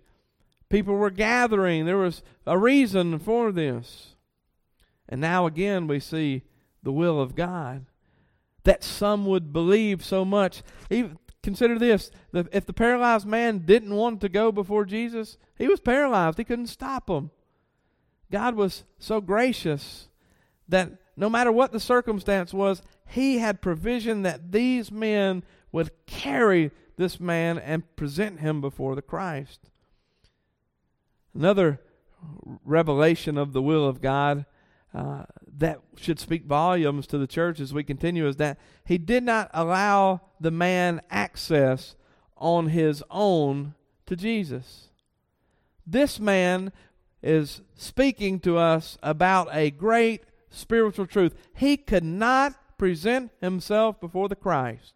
[0.70, 1.86] People were gathering.
[1.86, 4.16] There was a reason for this.
[5.10, 6.44] And now again we see
[6.82, 7.86] the will of God
[8.64, 10.64] that some would believe so much.
[10.90, 15.82] Even Consider this if the paralyzed man didn't want to go before Jesus, he was
[15.82, 16.38] paralyzed.
[16.38, 17.32] He couldn't stop him.
[18.32, 20.08] God was so gracious
[20.70, 26.72] that no matter what the circumstance was, he had provision that these men would carry
[26.96, 29.70] this man and present him before the Christ.
[31.36, 31.82] Another
[32.64, 34.46] revelation of the will of God
[34.94, 35.26] uh,
[35.58, 39.50] that should speak volumes to the church as we continue is that he did not
[39.54, 41.96] allow the man access
[42.38, 43.76] on his own
[44.06, 44.90] to Jesus.
[45.86, 46.72] This man
[47.22, 51.36] is speaking to us about a great spiritual truth.
[51.56, 54.94] He could not present himself before the Christ.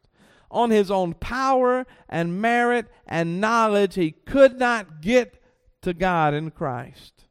[0.50, 5.42] On his own power and merit and knowledge, he could not get
[5.82, 7.26] to God in Christ.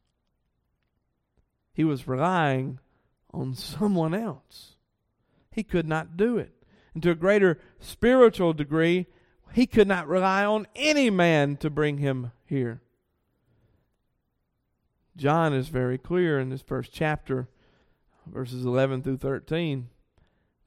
[1.73, 2.79] He was relying
[3.37, 4.77] on someone else.
[5.53, 6.53] He could not do it.
[6.95, 9.07] And to a greater spiritual degree,
[9.53, 12.81] he could not rely on any man to bring him here.
[15.17, 17.49] John is very clear in this first chapter,
[18.27, 19.89] verses 11 through 13,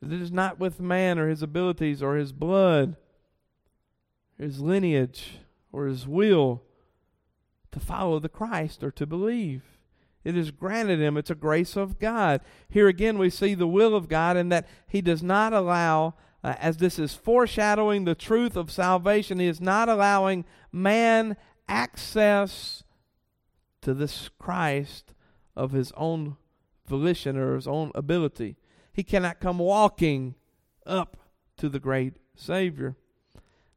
[0.02, 2.96] that it is not with man or his abilities or his blood,
[4.38, 5.40] his lineage
[5.72, 6.64] or his will
[7.72, 9.79] to follow the Christ or to believe.
[10.24, 11.18] It is granted him.
[11.18, 12.42] It's a grace of God.
[12.70, 16.56] Here again, we see the will of God in that he does not allow, uh,
[16.60, 22.84] as this is foreshadowing the truth of salvation, he is not allowing man access
[23.82, 25.14] to this Christ
[25.56, 26.38] of his own
[26.88, 28.58] volition or his own ability.
[28.92, 30.36] He cannot come walking
[30.86, 31.18] up
[31.58, 32.96] to the great Savior.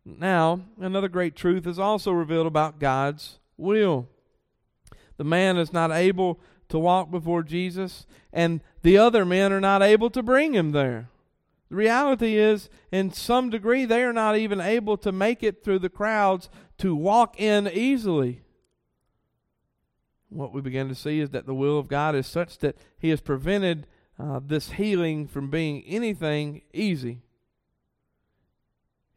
[0.04, 4.08] Now, another great truth is also revealed about God's will.
[5.16, 9.82] The man is not able to walk before Jesus, and the other men are not
[9.82, 11.08] able to bring him there.
[11.68, 15.80] The reality is, in some degree, they are not even able to make it through
[15.80, 16.48] the crowds
[16.78, 18.42] to walk in easily.
[20.28, 23.10] What we begin to see is that the will of God is such that He
[23.10, 23.86] has prevented
[24.18, 27.22] uh, this healing from being anything easy.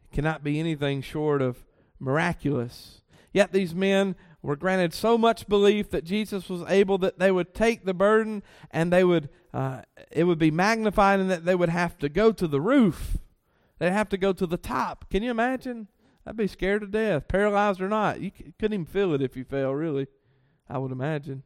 [0.04, 1.64] It cannot be anything short of
[1.98, 3.02] miraculous.
[3.32, 4.16] Yet these men
[4.46, 8.44] were granted so much belief that Jesus was able that they would take the burden
[8.70, 9.82] and they would uh,
[10.12, 13.16] it would be magnified and that they would have to go to the roof.
[13.78, 15.10] They'd have to go to the top.
[15.10, 15.88] Can you imagine?
[16.24, 18.20] I'd be scared to death, paralyzed or not.
[18.20, 20.06] You couldn't even feel it if you fell, really.
[20.68, 21.42] I would imagine,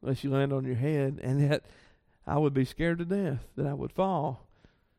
[0.00, 1.20] unless you land on your head.
[1.22, 1.66] And yet,
[2.26, 4.46] I would be scared to death that I would fall,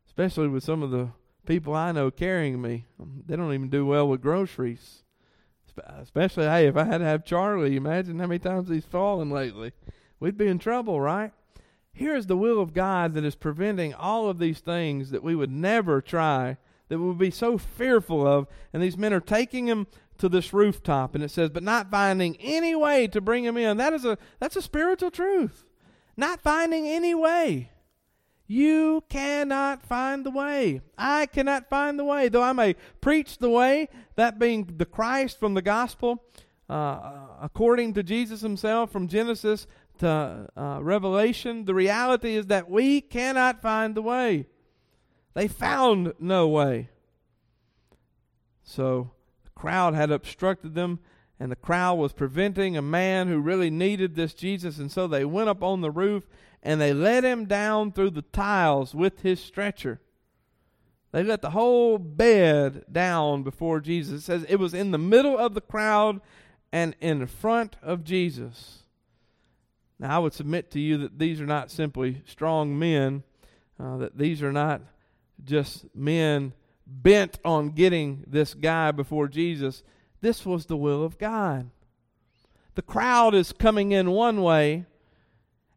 [0.06, 1.10] especially with some of the
[1.46, 2.86] people I know carrying me.
[3.26, 5.03] They don't even do well with groceries
[5.78, 9.72] especially hey, if I had to have Charlie, imagine how many times he's fallen lately.
[10.20, 11.32] We'd be in trouble, right?
[11.92, 15.36] Here is the will of God that is preventing all of these things that we
[15.36, 16.58] would never try,
[16.88, 18.48] that we would be so fearful of.
[18.72, 19.86] And these men are taking him
[20.18, 23.78] to this rooftop, and it says, but not finding any way to bring him in.
[23.78, 25.66] That is a that's a spiritual truth.
[26.16, 27.72] Not finding any way.
[28.54, 30.82] You cannot find the way.
[30.96, 32.30] I cannot find the way.
[32.30, 36.24] Though I may preach the way, that being the Christ from the gospel,
[36.70, 37.00] uh,
[37.42, 39.66] according to Jesus himself from Genesis
[39.98, 44.46] to uh, Revelation, the reality is that we cannot find the way.
[45.34, 46.90] They found no way.
[48.62, 49.14] So
[49.46, 51.00] the crowd had obstructed them,
[51.40, 55.26] and the crowd was preventing a man who really needed this Jesus, and so they
[55.26, 56.28] went up on the roof
[56.62, 60.00] and they let him down through the tiles with his stretcher.
[61.12, 64.22] They let the whole bed down before Jesus.
[64.22, 66.22] It says it was in the middle of the crowd
[66.72, 68.80] and in front of Jesus.
[70.00, 73.24] Now, I would submit to you that these are not simply strong men,
[73.80, 74.82] uh, that these are not
[75.44, 76.54] just men
[76.88, 79.84] bent on getting this guy before Jesus.
[80.24, 81.70] This was the will of God.
[82.76, 84.86] The crowd is coming in one way,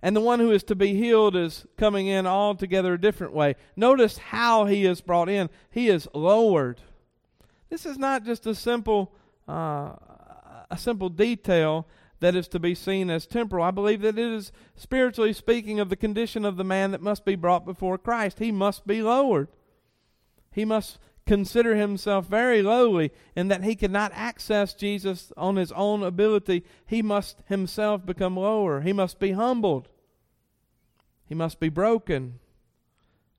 [0.01, 3.57] and the one who is to be healed is coming in altogether a different way.
[3.75, 5.51] Notice how he is brought in.
[5.69, 6.81] He is lowered.
[7.71, 9.13] This is not just a simple,
[9.49, 9.97] uh,
[10.71, 11.89] a simple detail
[12.21, 13.65] that is to be seen as temporal.
[13.65, 17.25] I believe that it is spiritually speaking of the condition of the man that must
[17.25, 18.39] be brought before Christ.
[18.39, 19.49] He must be lowered.
[20.53, 26.03] He must consider himself very lowly in that he cannot access Jesus on his own
[26.03, 26.65] ability.
[26.87, 28.81] He must himself become lower.
[28.81, 29.89] He must be humbled.
[31.29, 32.39] He must be broken.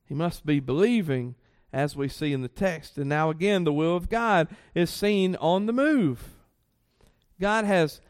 [0.05, 1.35] He must be believing,
[1.71, 2.97] as we see in the text.
[2.97, 6.35] And now, again, the will of God is seen on the move.
[7.39, 8.01] God has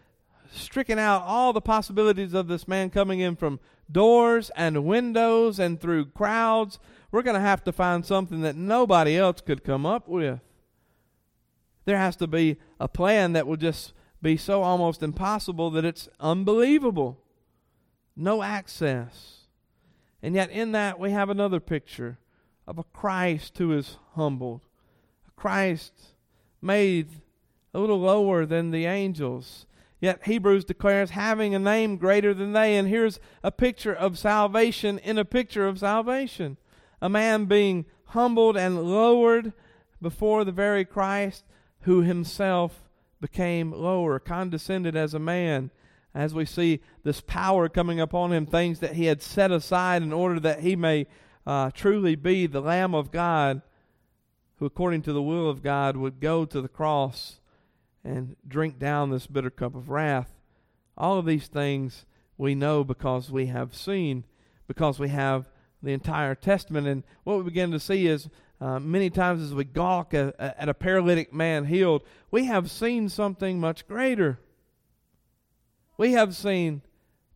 [0.51, 3.59] stricken out all the possibilities of this man coming in from
[3.91, 6.79] doors and windows and through crowds
[7.11, 10.39] we're going to have to find something that nobody else could come up with.
[11.85, 16.09] There has to be a plan that will just be so almost impossible that it's
[16.19, 17.19] unbelievable.
[18.15, 19.47] No access.
[20.21, 22.17] And yet, in that, we have another picture
[22.67, 24.61] of a Christ who is humbled,
[25.27, 25.93] a Christ
[26.61, 27.07] made
[27.73, 29.65] a little lower than the angels.
[29.99, 32.75] Yet Hebrews declares having a name greater than they.
[32.75, 36.57] And here's a picture of salvation in a picture of salvation.
[37.01, 39.53] A man being humbled and lowered
[40.01, 41.43] before the very Christ
[41.81, 42.83] who himself
[43.19, 45.71] became lower, condescended as a man.
[46.13, 50.11] As we see this power coming upon him, things that he had set aside in
[50.11, 51.07] order that he may
[51.45, 53.61] uh, truly be the Lamb of God,
[54.57, 57.39] who, according to the will of God, would go to the cross
[58.03, 60.33] and drink down this bitter cup of wrath.
[60.97, 62.05] All of these things
[62.37, 64.23] we know because we have seen,
[64.67, 65.49] because we have
[65.81, 66.87] the entire Testament.
[66.87, 70.69] And what we begin to see is uh, many times as we gawk at, at
[70.69, 74.39] a paralytic man healed, we have seen something much greater.
[75.97, 76.81] We have seen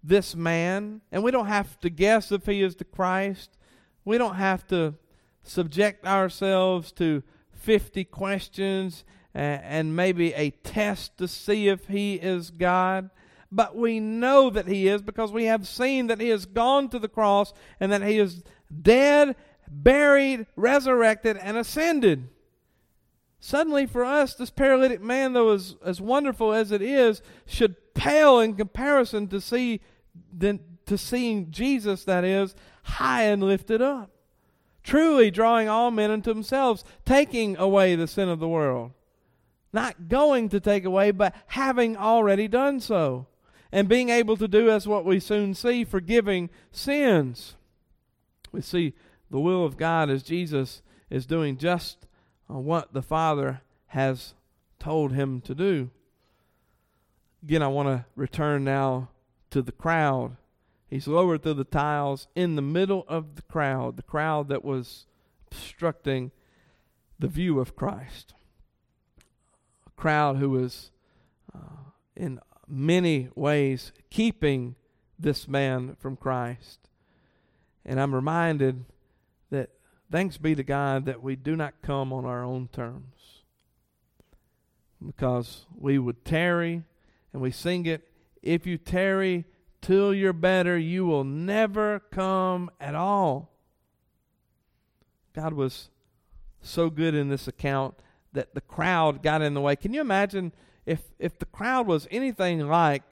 [0.04, 3.58] this man, and we don't have to guess if he is the Christ.
[4.04, 4.96] We don't have to
[5.44, 7.24] subject ourselves to
[7.54, 13.10] 50 questions and maybe a test to see if he is God.
[13.52, 17.00] But we know that he is because we have seen that he has gone to
[17.00, 18.44] the cross and that he is
[18.82, 19.36] dead,
[19.68, 22.30] buried, resurrected, and ascended.
[23.40, 28.40] Suddenly, for us, this paralytic man, though as, as wonderful as it is, should pale
[28.40, 29.82] in comparison to see
[30.40, 34.12] to seeing Jesus, that is, high and lifted up,
[34.84, 38.92] truly drawing all men unto themselves, taking away the sin of the world
[39.74, 43.28] not going to take away, but having already done so.
[43.72, 47.56] And being able to do as what we soon see, forgiving sins.
[48.52, 48.94] We see
[49.30, 52.06] the will of God as Jesus is doing just
[52.50, 54.34] uh, what the Father has
[54.80, 55.90] told him to do.
[57.44, 59.10] Again, I want to return now
[59.52, 60.38] to the crowd.
[60.90, 65.06] He's lowered through the tiles in the middle of the crowd, the crowd that was
[65.48, 66.32] obstructing
[67.18, 68.34] the view of Christ
[69.86, 70.92] A crowd who was
[71.56, 72.40] uh, in
[72.72, 74.76] many ways keeping
[75.20, 76.80] this man from Christ.
[77.86, 78.86] And I'm reminded
[79.50, 79.70] that
[80.12, 83.44] thanks be to God that we do not come on our own terms.
[85.06, 86.84] Because we would tarry,
[87.34, 88.08] and we sing it
[88.42, 89.46] if you tarry
[89.82, 93.52] till you're better, you will never come at all.
[95.34, 95.90] God was
[96.62, 97.96] so good in this account
[98.34, 99.76] that the crowd got in the way.
[99.76, 100.52] Can you imagine
[100.86, 103.04] if if the crowd was anything like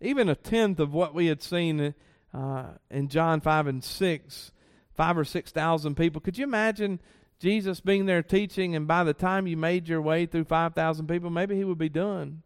[0.00, 1.94] even a tenth of what we had seen
[2.32, 4.52] uh, in John five and six,
[4.94, 6.20] five or six thousand people?
[6.20, 7.00] Could you imagine
[7.38, 11.06] Jesus being there teaching, and by the time you made your way through five thousand
[11.08, 12.42] people, maybe he would be done.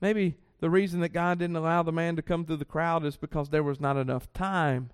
[0.00, 3.16] Maybe the reason that God didn't allow the man to come through the crowd is
[3.16, 4.90] because there was not enough time.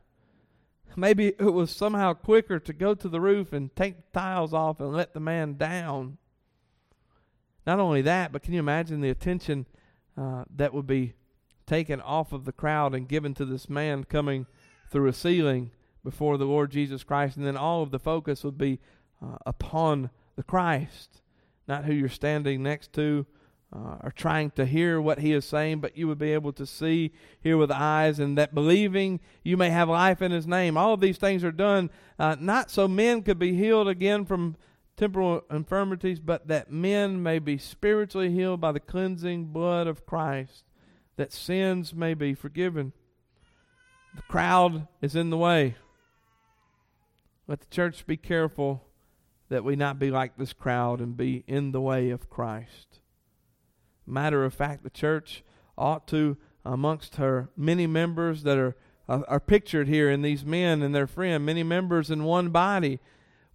[0.97, 4.81] Maybe it was somehow quicker to go to the roof and take the tiles off
[4.81, 6.19] and let the man down.
[7.71, 9.65] Not only that, but can you imagine the attention
[10.19, 11.15] uh, that would be
[11.67, 14.47] taken off of the crowd and given to this man coming
[14.91, 15.71] through a ceiling
[16.03, 17.37] before the Lord Jesus Christ?
[17.37, 18.81] And then all of the focus would be
[19.23, 21.23] uh, upon the Christ,
[21.69, 23.25] not who you're standing next to
[23.73, 26.67] uh, are trying to hear what he is saying, but you would be able to
[26.67, 30.77] see, hear with eyes, and that believing you may have life in his name.
[30.77, 34.57] All of these things are done uh, not so men could be healed again from
[34.97, 40.65] temporal infirmities, but that men may be spiritually healed by the cleansing blood of Christ,
[41.17, 42.93] that sins may be forgiven.
[44.15, 45.77] The crowd is in the way.
[47.47, 48.85] Let the church be careful
[49.49, 53.01] that we not be like this crowd and be in the way of Christ.
[54.07, 55.43] Matter of fact, the church
[55.77, 58.77] ought to, amongst her many members that are
[59.11, 63.01] uh, are pictured here in these men and their friend, many members in one body,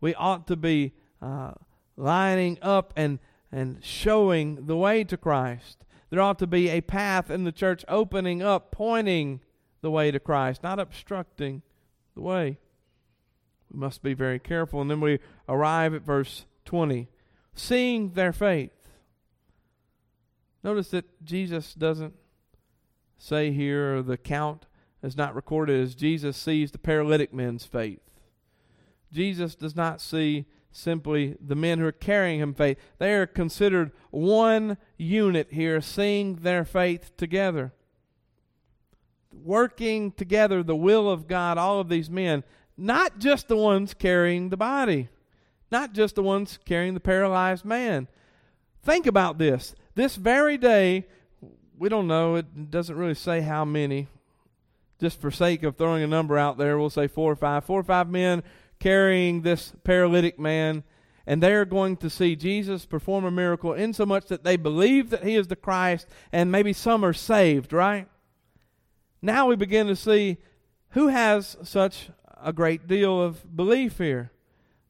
[0.01, 0.91] we ought to be
[1.21, 1.51] uh,
[1.97, 3.19] lining up and
[3.51, 5.85] and showing the way to Christ.
[6.09, 9.39] There ought to be a path in the church opening up, pointing
[9.81, 11.61] the way to Christ, not obstructing
[12.15, 12.57] the way.
[13.71, 14.81] We must be very careful.
[14.81, 17.07] And then we arrive at verse 20.
[17.53, 18.89] Seeing their faith.
[20.61, 22.15] Notice that Jesus doesn't
[23.17, 24.65] say here, the count
[25.01, 28.01] is not recorded as Jesus sees the paralytic man's faith.
[29.13, 30.45] Jesus does not see
[30.75, 32.77] simply the men who are carrying him faith.
[32.99, 37.73] They are considered one unit here, seeing their faith together.
[39.33, 42.43] Working together the will of God, all of these men,
[42.77, 45.07] not just the ones carrying the body,
[45.71, 48.07] not just the ones carrying the paralyzed man.
[48.83, 49.75] Think about this.
[49.95, 51.07] This very day,
[51.77, 54.07] we don't know, it doesn't really say how many.
[54.99, 57.65] Just for sake of throwing a number out there, we'll say four or five.
[57.65, 58.43] Four or five men
[58.79, 60.83] carrying this paralytic man.
[61.27, 65.09] and they're going to see Jesus perform a miracle in so much that they believe
[65.09, 68.07] that he is the Christ, and maybe some are saved, right?
[69.23, 70.37] Now we begin to see
[70.89, 72.09] who has such
[72.43, 74.31] a great deal of belief here.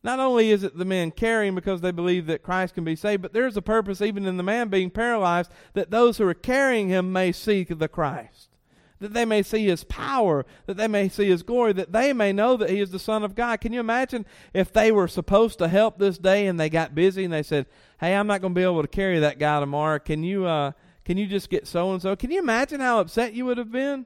[0.04, 3.22] Not only is it the men carrying because they believe that Christ can be saved,
[3.22, 6.90] but there's a purpose even in the man being paralyzed that those who are carrying
[6.90, 8.55] him may see the Christ
[9.00, 12.32] that they may see his power, that they may see his glory, that they may
[12.32, 13.60] know that he is the Son of God.
[13.60, 17.26] Can you imagine if they were supposed to help this day and they got busy
[17.26, 17.66] and they said,
[18.00, 20.00] Hey, I'm not going to be able to carry that guy tomorrow.
[20.00, 20.72] Can you, uh,
[21.04, 22.16] can you just get so and so?
[22.16, 24.06] Can you imagine how upset you would have been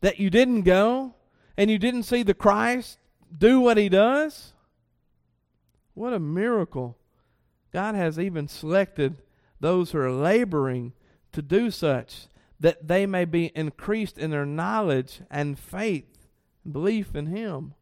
[0.00, 1.14] that you didn't go
[1.56, 2.98] and you didn't see the Christ
[3.36, 4.52] do what he does?
[5.94, 6.96] What a miracle.
[7.72, 9.16] God has even selected
[9.60, 10.92] those who are laboring
[11.32, 12.28] to do such
[12.60, 16.26] that they may be increased in their knowledge and faith
[16.64, 17.74] and belief in Him.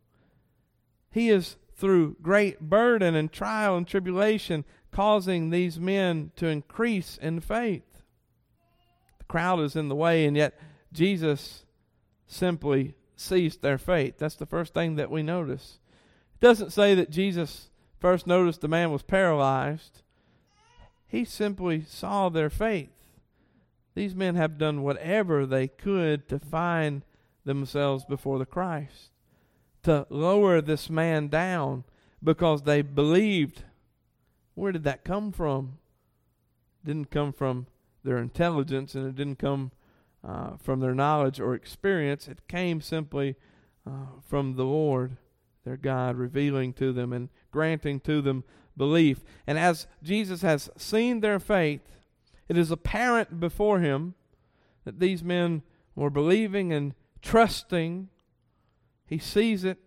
[1.11, 7.41] He is through great burden and trial and tribulation causing these men to increase in
[7.41, 8.03] faith.
[9.19, 10.59] The crowd is in the way, and yet
[10.93, 11.65] Jesus
[12.27, 14.15] simply ceased their faith.
[14.19, 15.79] That's the first thing that we notice.
[16.35, 20.03] It doesn't say that Jesus first noticed the man was paralyzed,
[21.07, 22.91] he simply saw their faith.
[23.97, 27.01] These men have done whatever they could to find
[27.47, 29.11] themselves before the Christ,
[29.85, 31.85] to lower this man down
[32.23, 33.65] because they believed.
[34.55, 35.79] Where did that come from?
[36.85, 37.69] It didn't come from
[38.05, 39.73] their intelligence and it didn't come
[40.23, 42.29] uh, from their knowledge or experience.
[42.29, 43.35] It came simply
[43.87, 45.17] uh, from the Lord,
[45.65, 48.45] their God, revealing to them and granting to them
[48.77, 49.25] belief.
[49.47, 51.96] And as Jesus has seen their faith,
[52.49, 54.15] it is apparent before him
[54.85, 55.63] that these men
[55.95, 58.09] were believing and trusting.
[59.07, 59.79] He sees it.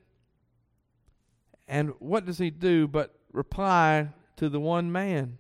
[1.68, 5.38] And what does he do but reply to the one man?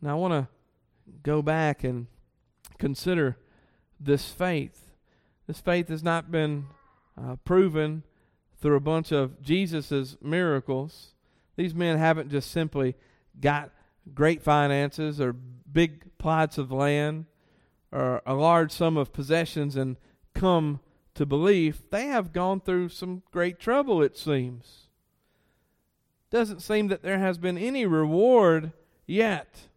[0.00, 0.48] Now, I want to
[1.22, 2.06] go back and
[2.78, 3.36] consider
[3.98, 4.92] this faith.
[5.46, 6.66] This faith has not been
[7.20, 8.04] uh, proven
[8.60, 11.14] through a bunch of Jesus's miracles.
[11.56, 12.94] These men haven't just simply
[13.38, 13.70] got
[14.14, 17.26] great finances or big plots of land
[17.92, 19.96] or a large sum of possessions and
[20.34, 20.80] come
[21.14, 24.88] to belief, they have gone through some great trouble, it seems.
[26.30, 28.72] Doesn't seem that there has been any reward
[29.06, 29.68] yet.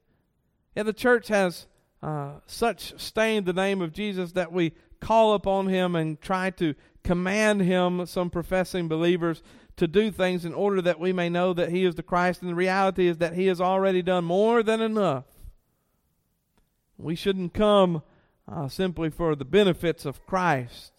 [0.75, 1.67] Yeah, the church has
[2.01, 6.75] uh, such stained the name of Jesus that we call upon him and try to
[7.03, 9.41] command him, some professing believers,
[9.75, 12.41] to do things in order that we may know that He is the Christ.
[12.41, 15.25] And the reality is that He has already done more than enough.
[16.97, 18.03] We shouldn't come
[18.51, 20.91] uh, simply for the benefits of Christ,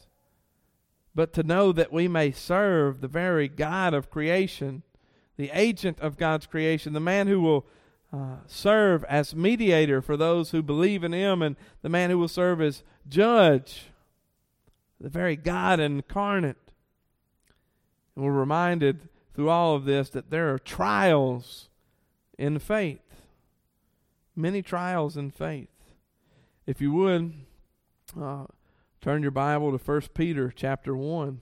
[1.14, 4.82] but to know that we may serve the very God of creation,
[5.36, 7.66] the agent of God's creation, the man who will
[8.12, 12.28] uh, serve as mediator for those who believe in Him, and the man who will
[12.28, 13.86] serve as judge,
[15.00, 16.63] the very God incarnate.
[18.14, 21.68] And we're reminded through all of this that there are trials
[22.38, 23.00] in faith.
[24.36, 25.68] Many trials in faith.
[26.66, 27.32] If you would,
[28.20, 28.46] uh,
[29.00, 31.40] turn your Bible to 1 Peter chapter 1.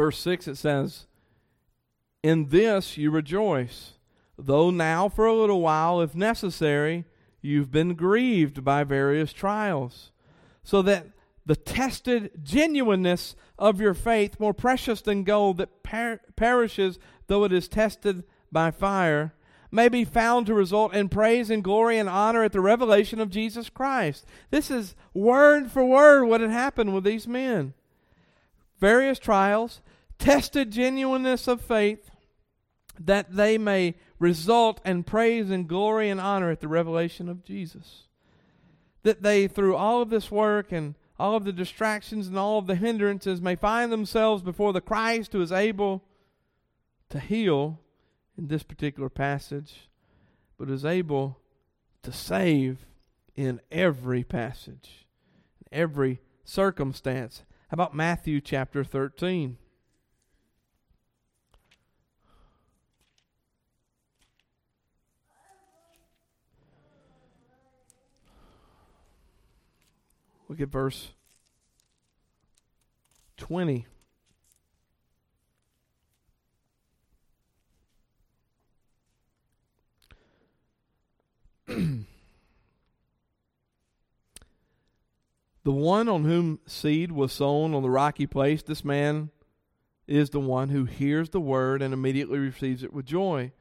[0.00, 1.06] Verse 6 it says,
[2.22, 3.98] In this you rejoice,
[4.38, 7.04] though now for a little while, if necessary,
[7.42, 10.10] you've been grieved by various trials,
[10.64, 11.08] so that
[11.44, 17.52] the tested genuineness of your faith, more precious than gold that per- perishes though it
[17.52, 19.34] is tested by fire,
[19.70, 23.28] may be found to result in praise and glory and honor at the revelation of
[23.28, 24.24] Jesus Christ.
[24.50, 27.74] This is word for word what had happened with these men.
[28.80, 29.82] Various trials,
[30.20, 32.10] tested genuineness of faith,
[33.00, 38.06] that they may result in praise and glory and honor at the revelation of Jesus.
[39.02, 42.66] That they, through all of this work and all of the distractions and all of
[42.66, 46.04] the hindrances, may find themselves before the Christ who is able
[47.08, 47.80] to heal
[48.36, 49.88] in this particular passage,
[50.58, 51.38] but is able
[52.02, 52.86] to save
[53.34, 55.06] in every passage,
[55.60, 57.42] in every circumstance.
[57.68, 59.56] How about Matthew chapter 13?
[70.50, 71.12] Look at verse
[73.36, 73.86] 20.
[81.68, 82.04] the
[85.64, 89.30] one on whom seed was sown on the rocky place, this man
[90.08, 93.52] is the one who hears the word and immediately receives it with joy.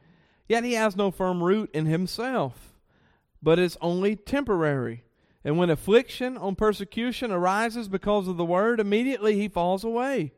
[0.47, 2.73] Yet he has no firm root in himself,
[3.43, 5.03] but is only temporary
[5.43, 10.33] and when affliction on persecution arises because of the word, immediately he falls away.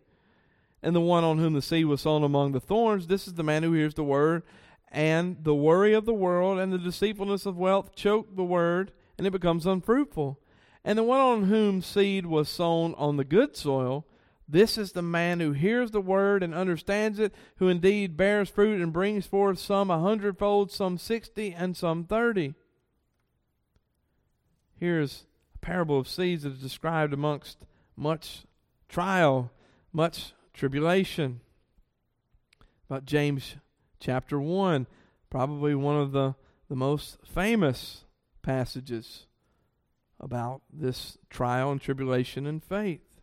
[0.83, 3.43] And the one on whom the seed was sown among the thorns, this is the
[3.43, 4.43] man who hears the word,
[4.91, 9.25] and the worry of the world and the deceitfulness of wealth choke the word, and
[9.25, 10.39] it becomes unfruitful.
[10.83, 14.05] And the one on whom seed was sown on the good soil,
[14.47, 18.81] this is the man who hears the word and understands it, who indeed bears fruit
[18.81, 22.55] and brings forth some a hundredfold, some sixty, and some thirty.
[24.81, 28.45] Here's a parable of seeds that is described amongst much
[28.89, 29.51] trial,
[29.93, 31.41] much tribulation.
[32.89, 33.57] About James
[33.99, 34.87] chapter 1,
[35.29, 36.33] probably one of the,
[36.67, 38.05] the most famous
[38.41, 39.27] passages
[40.19, 43.21] about this trial and tribulation and faith.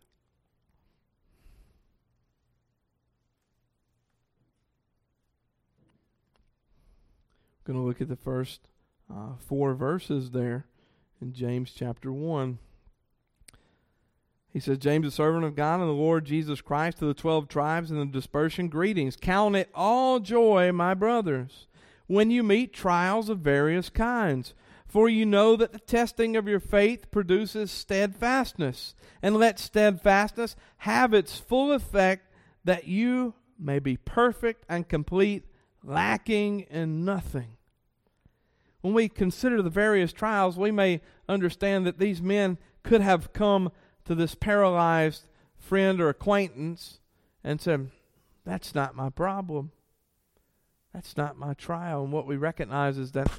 [7.67, 8.61] We're going to look at the first
[9.13, 10.68] uh, four verses there
[11.21, 12.59] in James chapter 1.
[14.51, 17.47] He says, James, a servant of God and the Lord Jesus Christ, to the twelve
[17.47, 19.15] tribes in the dispersion, greetings.
[19.15, 21.67] Count it all joy, my brothers,
[22.07, 24.55] when you meet trials of various kinds.
[24.87, 28.95] For you know that the testing of your faith produces steadfastness.
[29.21, 35.45] And let steadfastness have its full effect, that you may be perfect and complete,
[35.83, 37.58] lacking in nothing
[38.81, 43.71] when we consider the various trials, we may understand that these men could have come
[44.05, 45.27] to this paralyzed
[45.57, 46.99] friend or acquaintance
[47.43, 47.91] and said,
[48.45, 49.71] That's not my problem.
[50.93, 52.03] That's not my trial.
[52.03, 53.29] And what we recognize is that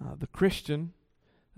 [0.00, 0.92] uh, the Christian,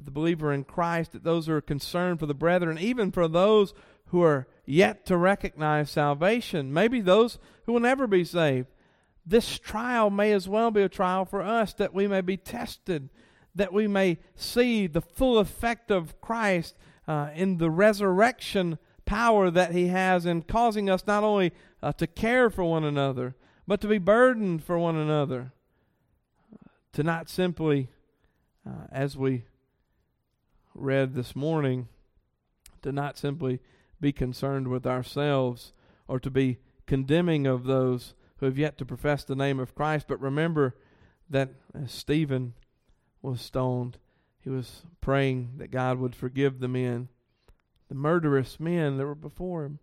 [0.02, 3.74] the believer in Christ, that those who are concerned for the brethren, even for those
[4.06, 8.68] who are yet to recognize salvation, maybe those who will never be saved,
[9.26, 13.08] this trial may as well be a trial for us that we may be tested
[13.54, 19.72] that we may see the full effect of Christ uh, in the resurrection power that
[19.72, 21.52] He has in causing us not only
[21.82, 25.52] uh, to care for one another, but to be burdened for one another.
[26.94, 27.90] To not simply,
[28.66, 29.44] uh, as we
[30.74, 31.88] read this morning,
[32.82, 33.60] to not simply
[34.00, 35.72] be concerned with ourselves
[36.08, 40.06] or to be condemning of those who have yet to profess the name of Christ,
[40.08, 40.74] but remember
[41.30, 41.50] that
[41.86, 42.54] Stephen
[43.22, 43.98] was stoned,
[44.40, 47.08] he was praying that God would forgive the men,
[47.88, 49.78] the murderous men that were before him.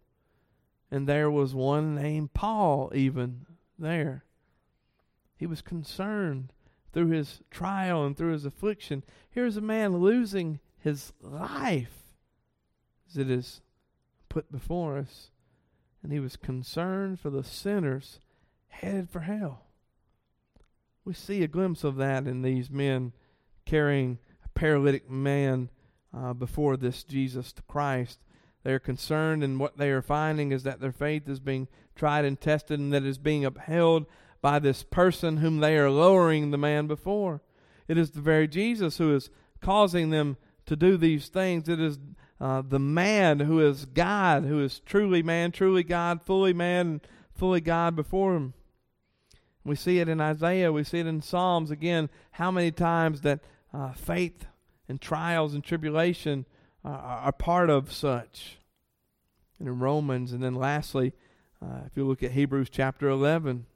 [0.91, 3.45] And there was one named Paul, even
[3.80, 4.26] there.
[5.36, 6.54] He was concerned
[6.93, 9.04] through his trial and through his affliction.
[9.30, 12.14] Here's a man losing his life,
[13.10, 13.62] as it is
[14.30, 15.32] put before us.
[16.04, 18.20] And he was concerned for the sinners
[18.72, 19.65] headed for hell.
[21.05, 23.13] We see a glimpse of that in these men
[23.65, 25.69] carrying a paralytic man
[26.15, 28.19] uh, before this Jesus Christ.
[28.63, 32.26] They are concerned, and what they are finding is that their faith is being tried
[32.26, 34.05] and tested, and that is being upheld
[34.41, 37.41] by this person whom they are lowering the man before.
[37.88, 39.30] It is the very Jesus who is
[39.61, 41.67] causing them to do these things.
[41.67, 41.99] It is
[42.39, 47.01] uh, the man who is God, who is truly man, truly God, fully man,
[47.36, 48.53] fully God before him.
[49.64, 50.72] We see it in Isaiah.
[50.72, 51.70] We see it in Psalms.
[51.70, 53.41] Again, how many times that
[53.74, 54.45] uh, faith
[54.88, 56.45] and trials and tribulation
[56.84, 58.57] uh, are part of such.
[59.59, 61.14] And in Romans, and then lastly,
[61.62, 63.68] uh, if you look at Hebrews chapter 11,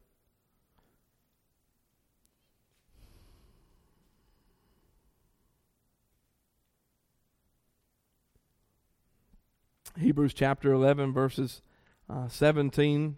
[9.98, 11.62] Hebrews chapter 11, verses
[12.10, 13.18] uh, 17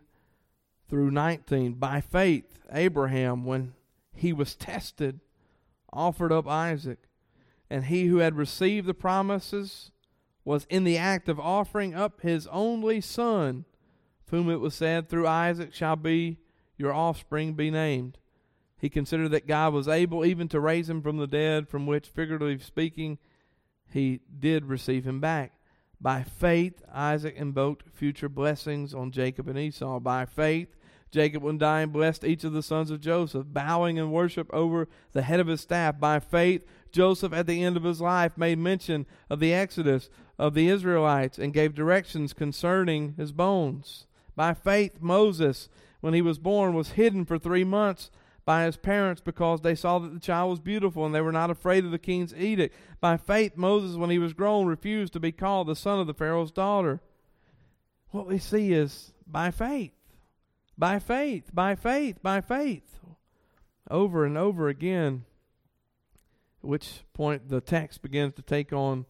[0.89, 1.73] through 19.
[1.73, 3.73] By faith, Abraham, when
[4.15, 5.19] he was tested,
[5.91, 6.99] offered up Isaac.
[7.69, 9.91] And he who had received the promises
[10.45, 13.65] was in the act of offering up his only son,
[14.29, 16.37] whom it was said, Through Isaac shall be
[16.77, 18.17] your offspring be named.
[18.77, 22.07] He considered that God was able even to raise him from the dead, from which,
[22.07, 23.17] figuratively speaking,
[23.91, 25.53] he did receive him back.
[25.99, 29.99] By faith, Isaac invoked future blessings on Jacob and Esau.
[29.99, 30.76] By faith,
[31.11, 35.21] Jacob, when dying, blessed each of the sons of Joseph, bowing in worship over the
[35.21, 35.99] head of his staff.
[35.99, 40.53] By faith, Joseph, at the end of his life, made mention of the exodus of
[40.53, 44.05] the Israelites and gave directions concerning his bones.
[44.35, 45.69] By faith, Moses,
[46.01, 48.11] when he was born, was hidden for three months
[48.45, 51.49] by his parents because they saw that the child was beautiful and they were not
[51.49, 52.73] afraid of the king's edict.
[53.01, 56.13] By faith, Moses, when he was grown, refused to be called the son of the
[56.13, 57.01] Pharaoh's daughter.
[58.11, 59.91] What we see is by faith,
[60.77, 62.99] by faith, by faith, by faith,
[63.89, 65.25] over and over again.
[66.63, 69.05] At which point the text begins to take on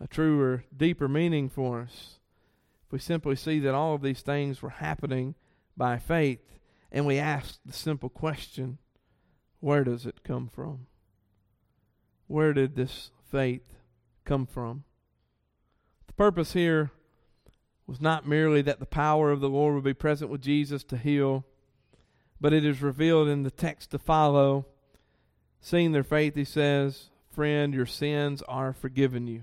[0.00, 2.18] a truer, deeper meaning for us.
[2.86, 5.34] If we simply see that all of these things were happening
[5.76, 6.58] by faith,
[6.90, 8.78] and we ask the simple question
[9.60, 10.86] where does it come from?
[12.26, 13.76] Where did this faith
[14.24, 14.84] come from?
[16.06, 16.92] The purpose here
[17.90, 20.96] was not merely that the power of the Lord would be present with Jesus to
[20.96, 21.44] heal,
[22.40, 24.64] but it is revealed in the text to follow.
[25.60, 29.42] Seeing their faith, he says, Friend, your sins are forgiven you.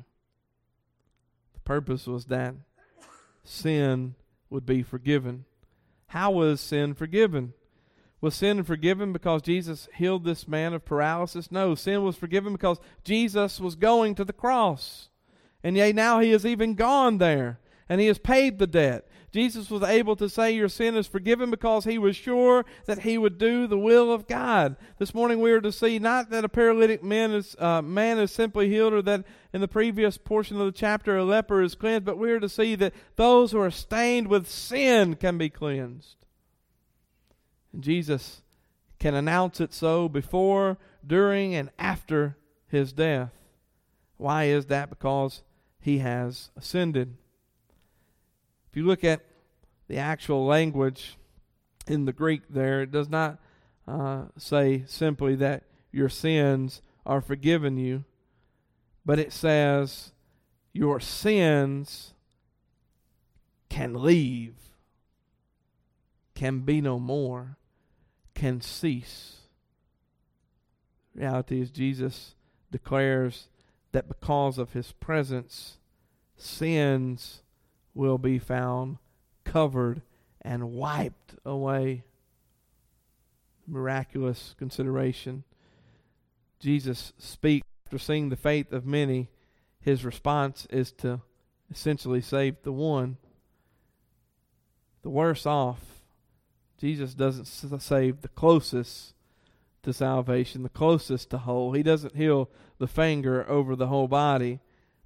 [1.55, 2.55] The purpose was that
[3.43, 4.15] sin
[4.49, 5.43] would be forgiven.
[6.07, 7.51] How was sin forgiven?
[8.21, 11.51] Was sin forgiven because Jesus healed this man of paralysis?
[11.51, 15.09] No, sin was forgiven because Jesus was going to the cross.
[15.61, 17.59] And yea, now he is even gone there,
[17.89, 19.07] and he has paid the debt.
[19.31, 23.17] Jesus was able to say, Your sin is forgiven because he was sure that he
[23.17, 24.77] would do the will of God.
[24.97, 28.31] This morning we are to see not that a paralytic man is, uh, man is
[28.31, 32.05] simply healed or that in the previous portion of the chapter a leper is cleansed,
[32.05, 36.15] but we are to see that those who are stained with sin can be cleansed.
[37.73, 38.41] And Jesus
[38.97, 43.31] can announce it so before, during, and after his death.
[44.17, 44.89] Why is that?
[44.89, 45.43] Because
[45.79, 47.17] he has ascended.
[48.77, 49.25] You look at
[49.87, 51.17] the actual language
[51.87, 53.39] in the Greek there, it does not
[53.87, 58.05] uh, say simply that your sins are forgiven you,
[59.03, 60.11] but it says
[60.73, 62.13] your sins
[63.67, 64.53] can leave,
[66.35, 67.57] can be no more,
[68.35, 69.37] can cease.
[71.15, 72.35] reality is Jesus
[72.69, 73.47] declares
[73.91, 75.79] that because of his presence,
[76.35, 77.41] sins
[77.97, 78.97] will be found
[79.43, 80.01] covered
[80.41, 82.03] and wiped away.
[83.65, 85.43] Miraculous consideration.
[86.59, 89.29] Jesus speaks after seeing the faith of many.
[89.81, 91.21] His response is to
[91.69, 93.17] essentially save the one.
[95.01, 95.81] The worse off.
[96.77, 97.45] Jesus doesn't
[97.81, 99.13] save the closest
[99.83, 101.71] to salvation, the closest to whole.
[101.71, 104.59] He doesn't heal the finger over the whole body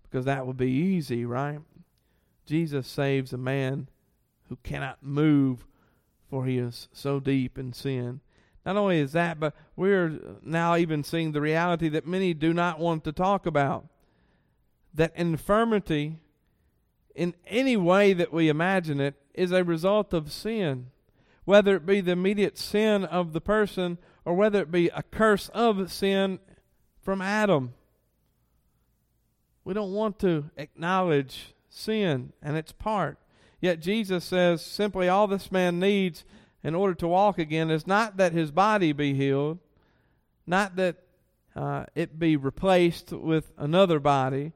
[0.03, 1.59] because that would be easy, right?
[2.51, 3.87] Jesus saves a man
[4.49, 5.65] who cannot move,
[6.29, 8.19] for he is so deep in sin.
[8.65, 12.77] Not only is that, but we're now even seeing the reality that many do not
[12.77, 13.85] want to talk about.
[14.93, 16.17] That infirmity,
[17.15, 20.87] in any way that we imagine it, is a result of sin.
[21.45, 25.47] Whether it be the immediate sin of the person or whether it be a curse
[25.53, 26.39] of sin
[27.01, 27.75] from Adam.
[29.63, 33.17] We don't want to acknowledge sin and its part.
[33.59, 36.23] Yet Jesus says simply all this man needs
[36.63, 39.57] in order to walk again is not that his body be healed,
[40.45, 40.97] not that
[41.55, 44.53] uh, it be replaced with another body.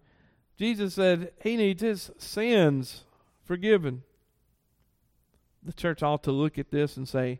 [0.57, 3.03] Jesus said he needs his sins
[3.43, 4.03] forgiven.
[5.63, 7.39] The church ought to look at this and say,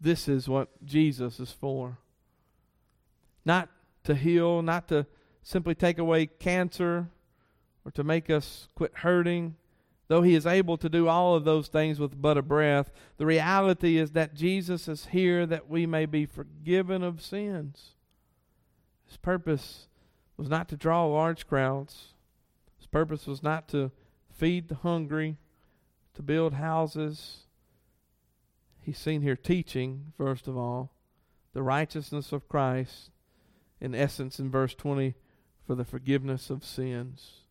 [0.00, 1.98] this is what Jesus is for.
[3.44, 3.68] Not
[4.04, 5.06] to heal, not to
[5.42, 7.08] simply take away cancer,
[7.84, 9.56] or to make us quit hurting.
[10.08, 13.26] Though he is able to do all of those things with but a breath, the
[13.26, 17.92] reality is that Jesus is here that we may be forgiven of sins.
[19.06, 19.88] His purpose
[20.36, 22.14] was not to draw large crowds.
[22.76, 23.92] His purpose was not to
[24.30, 25.38] feed the hungry,
[26.14, 27.44] to build houses.
[28.80, 30.92] He's seen here teaching, first of all,
[31.54, 33.10] the righteousness of Christ,
[33.80, 35.14] in essence, in verse 20,
[35.66, 37.43] for the forgiveness of sins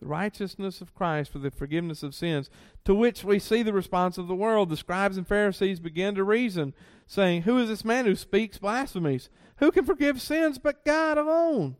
[0.00, 2.50] the righteousness of Christ for the forgiveness of sins,
[2.84, 4.68] to which we see the response of the world.
[4.68, 6.74] The scribes and Pharisees begin to reason,
[7.06, 9.28] saying, Who is this man who speaks blasphemies?
[9.58, 11.76] Who can forgive sins but God alone?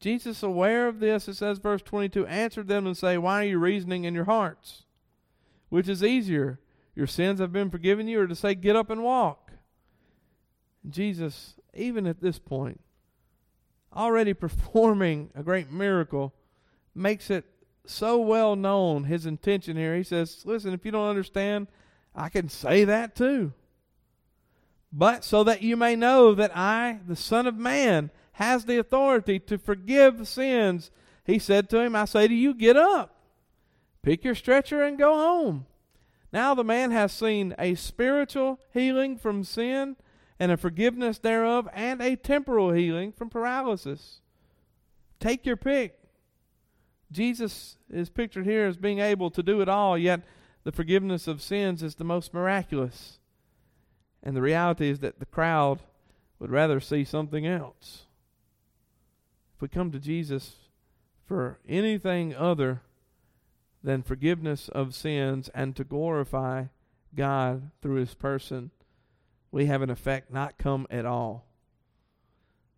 [0.00, 3.58] Jesus, aware of this, it says, verse 22, answered them and say, Why are you
[3.58, 4.84] reasoning in your hearts?
[5.68, 6.60] Which is easier,
[6.94, 9.52] your sins have been forgiven you, or to say, Get up and walk?
[10.88, 12.80] Jesus, even at this point,
[13.94, 16.34] already performing a great miracle,
[16.96, 17.44] makes it
[17.84, 19.96] so well known his intention here.
[19.96, 21.68] He says, Listen, if you don't understand,
[22.14, 23.52] I can say that too.
[24.92, 29.38] But so that you may know that I, the Son of Man, has the authority
[29.40, 30.90] to forgive sins,
[31.24, 33.16] he said to him, I say to you, get up,
[34.02, 35.66] pick your stretcher, and go home.
[36.32, 39.96] Now the man has seen a spiritual healing from sin
[40.38, 44.20] and a forgiveness thereof, and a temporal healing from paralysis.
[45.18, 45.98] Take your pick.
[47.10, 50.22] Jesus is pictured here as being able to do it all, yet
[50.64, 53.18] the forgiveness of sins is the most miraculous.
[54.22, 55.82] And the reality is that the crowd
[56.38, 58.06] would rather see something else.
[59.54, 60.56] If we come to Jesus
[61.24, 62.82] for anything other
[63.82, 66.64] than forgiveness of sins and to glorify
[67.14, 68.72] God through his person,
[69.52, 71.46] we have in effect not come at all.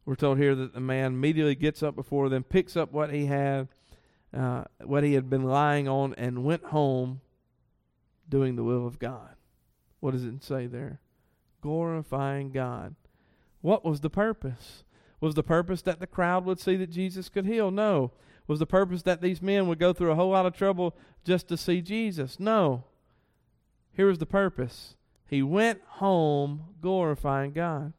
[0.05, 3.27] We're told here that the man immediately gets up before them, picks up what he
[3.27, 3.69] had,
[4.37, 7.21] uh, what he had been lying on, and went home
[8.29, 9.37] doing the will of God.
[10.01, 11.01] What does it say there?
[11.61, 12.95] Glorifying God.
[13.61, 14.85] What was the purpose?
[15.21, 17.71] Was the purpose that the crowd would see that Jesus could heal?
[17.71, 18.13] No.
[18.47, 21.49] Was the purpose that these men would go through a whole lot of trouble just
[21.49, 22.39] to see Jesus?
[22.39, 22.85] No.
[23.93, 24.95] Here was the purpose.
[25.27, 27.93] He went home glorifying God.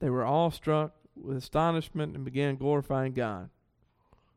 [0.00, 3.50] They were all struck with astonishment and began glorifying God.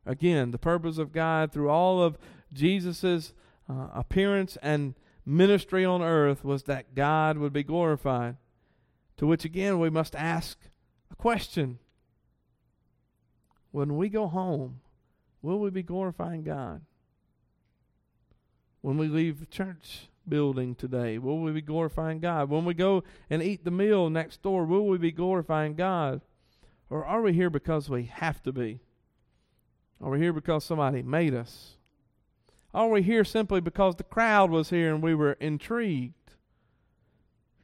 [0.06, 2.18] Again, the purpose of God through all of
[2.52, 3.32] Jesus'
[3.68, 4.94] uh, appearance and
[5.24, 8.36] ministry on earth was that God would be glorified.
[9.18, 10.58] To which again we must ask
[11.10, 11.78] a question
[13.70, 14.80] When we go home,
[15.42, 16.82] will we be glorifying God?
[18.80, 22.48] When we leave the church building today, will we be glorifying God?
[22.48, 26.22] When we go and eat the meal next door, will we be glorifying God?
[26.88, 28.80] Or are we here because we have to be?
[30.02, 31.76] Are we here because somebody made us?
[32.72, 36.14] Are we here simply because the crowd was here and we were intrigued?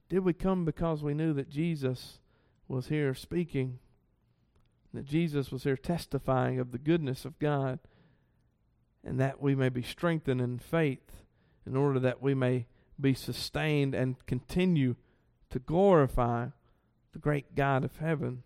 [0.09, 2.19] Did we come because we knew that Jesus
[2.69, 3.79] was here speaking?
[4.93, 7.79] That Jesus was here testifying of the goodness of God?
[9.05, 11.23] And that we may be strengthened in faith
[11.67, 12.67] in order that we may
[13.01, 14.97] be sustained and continue
[15.51, 16.49] to glorify
[17.13, 18.43] the great God of heaven,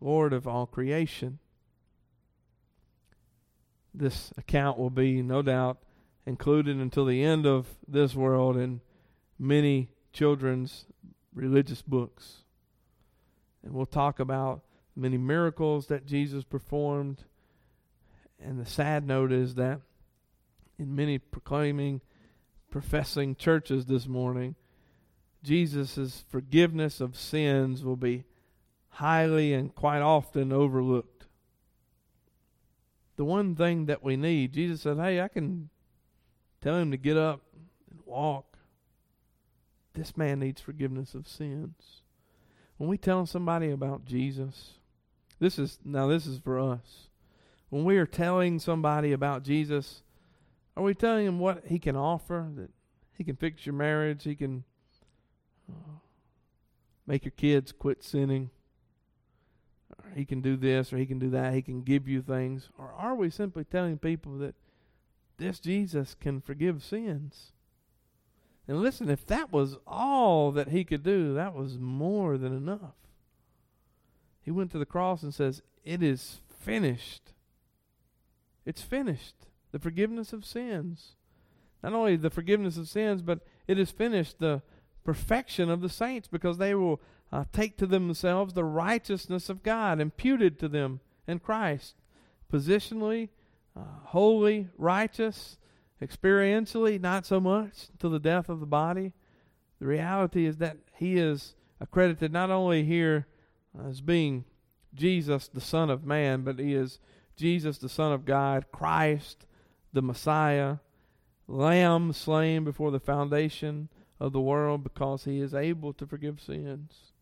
[0.00, 1.38] Lord of all creation.
[3.98, 5.78] This account will be, no doubt,
[6.26, 8.82] included until the end of this world in
[9.38, 10.84] many children's
[11.34, 12.44] religious books.
[13.64, 14.62] And we'll talk about
[14.94, 17.24] many miracles that Jesus performed.
[18.38, 19.80] And the sad note is that
[20.78, 22.02] in many proclaiming,
[22.70, 24.56] professing churches this morning,
[25.42, 28.24] Jesus' forgiveness of sins will be
[28.88, 31.15] highly and quite often overlooked.
[33.16, 35.70] The one thing that we need, Jesus said, Hey, I can
[36.60, 37.40] tell him to get up
[37.90, 38.58] and walk.
[39.94, 42.02] This man needs forgiveness of sins.
[42.76, 44.74] When we tell somebody about Jesus,
[45.38, 47.08] this is now this is for us.
[47.70, 50.02] When we are telling somebody about Jesus,
[50.76, 52.48] are we telling him what he can offer?
[52.54, 52.70] That
[53.16, 54.64] he can fix your marriage, he can
[55.70, 55.98] uh,
[57.06, 58.50] make your kids quit sinning,
[60.16, 62.70] he can do this, or he can do that, he can give you things?
[62.78, 64.54] Or are we simply telling people that
[65.38, 67.52] this Jesus can forgive sins?
[68.66, 72.96] And listen, if that was all that he could do, that was more than enough.
[74.40, 77.32] He went to the cross and says, It is finished.
[78.64, 79.34] It's finished.
[79.72, 81.14] The forgiveness of sins.
[81.82, 84.62] Not only the forgiveness of sins, but it is finished the
[85.04, 87.00] perfection of the saints because they will
[87.32, 91.94] uh, take to themselves the righteousness of God imputed to them in Christ.
[92.52, 93.30] Positionally,
[93.76, 95.58] uh, holy, righteous,
[96.00, 99.12] Experientially, not so much to the death of the body.
[99.80, 103.26] The reality is that he is accredited not only here
[103.86, 104.44] as being
[104.94, 106.98] Jesus, the Son of Man, but he is
[107.34, 109.46] Jesus, the Son of God, Christ,
[109.92, 110.76] the Messiah,
[111.48, 113.88] Lamb slain before the foundation
[114.18, 117.12] of the world because he is able to forgive sins.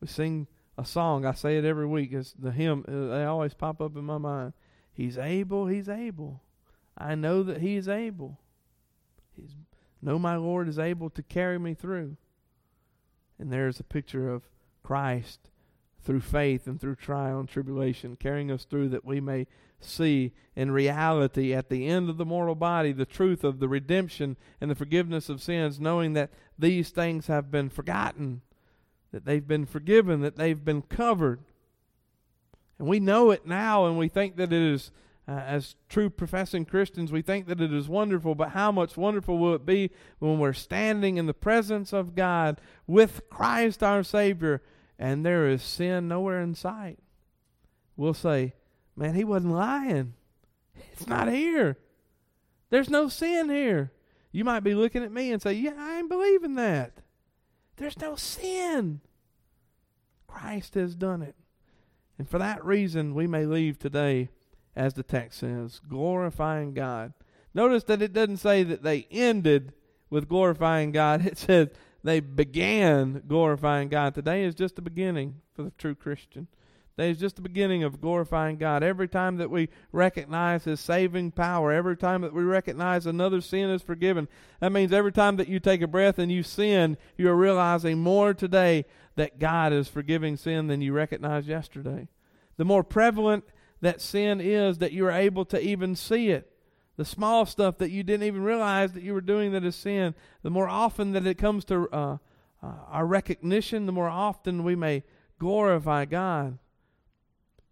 [0.00, 0.46] We sing
[0.76, 3.96] a song, I say it every week, it's the hymn, uh, they always pop up
[3.96, 4.52] in my mind.
[4.92, 6.42] He's able, he's able.
[6.98, 8.40] I know that He is able.
[9.36, 9.54] He's
[10.00, 12.16] know my Lord is able to carry me through.
[13.38, 14.48] And there's a picture of
[14.82, 15.50] Christ
[16.00, 19.46] through faith and through trial and tribulation, carrying us through that we may
[19.80, 24.36] see in reality at the end of the mortal body the truth of the redemption
[24.60, 28.40] and the forgiveness of sins, knowing that these things have been forgotten,
[29.12, 31.40] that they've been forgiven, that they've been covered.
[32.78, 34.90] And we know it now, and we think that it is
[35.28, 39.36] uh, as true professing Christians, we think that it is wonderful, but how much wonderful
[39.36, 39.90] will it be
[40.20, 44.62] when we're standing in the presence of God with Christ our Savior
[44.98, 46.98] and there is sin nowhere in sight?
[47.94, 48.54] We'll say,
[48.96, 50.14] Man, he wasn't lying.
[50.92, 51.78] It's not here.
[52.70, 53.92] There's no sin here.
[54.32, 56.98] You might be looking at me and say, Yeah, I ain't believing that.
[57.78, 59.00] There's no sin.
[60.26, 61.34] Christ has done it.
[62.18, 64.28] And for that reason, we may leave today,
[64.74, 67.12] as the text says, glorifying God.
[67.54, 69.72] Notice that it doesn't say that they ended
[70.10, 71.68] with glorifying God, it says
[72.02, 74.14] they began glorifying God.
[74.14, 76.48] Today is just the beginning for the true Christian.
[76.98, 78.82] Today is just the beginning of glorifying God.
[78.82, 83.70] Every time that we recognize His saving power, every time that we recognize another sin
[83.70, 84.26] is forgiven,
[84.58, 88.34] that means every time that you take a breath and you sin, you're realizing more
[88.34, 88.84] today
[89.14, 92.08] that God is forgiving sin than you recognized yesterday.
[92.56, 93.44] The more prevalent
[93.80, 96.50] that sin is, that you're able to even see it.
[96.96, 100.16] The small stuff that you didn't even realize that you were doing that is sin.
[100.42, 102.16] The more often that it comes to uh,
[102.60, 105.04] uh, our recognition, the more often we may
[105.38, 106.58] glorify God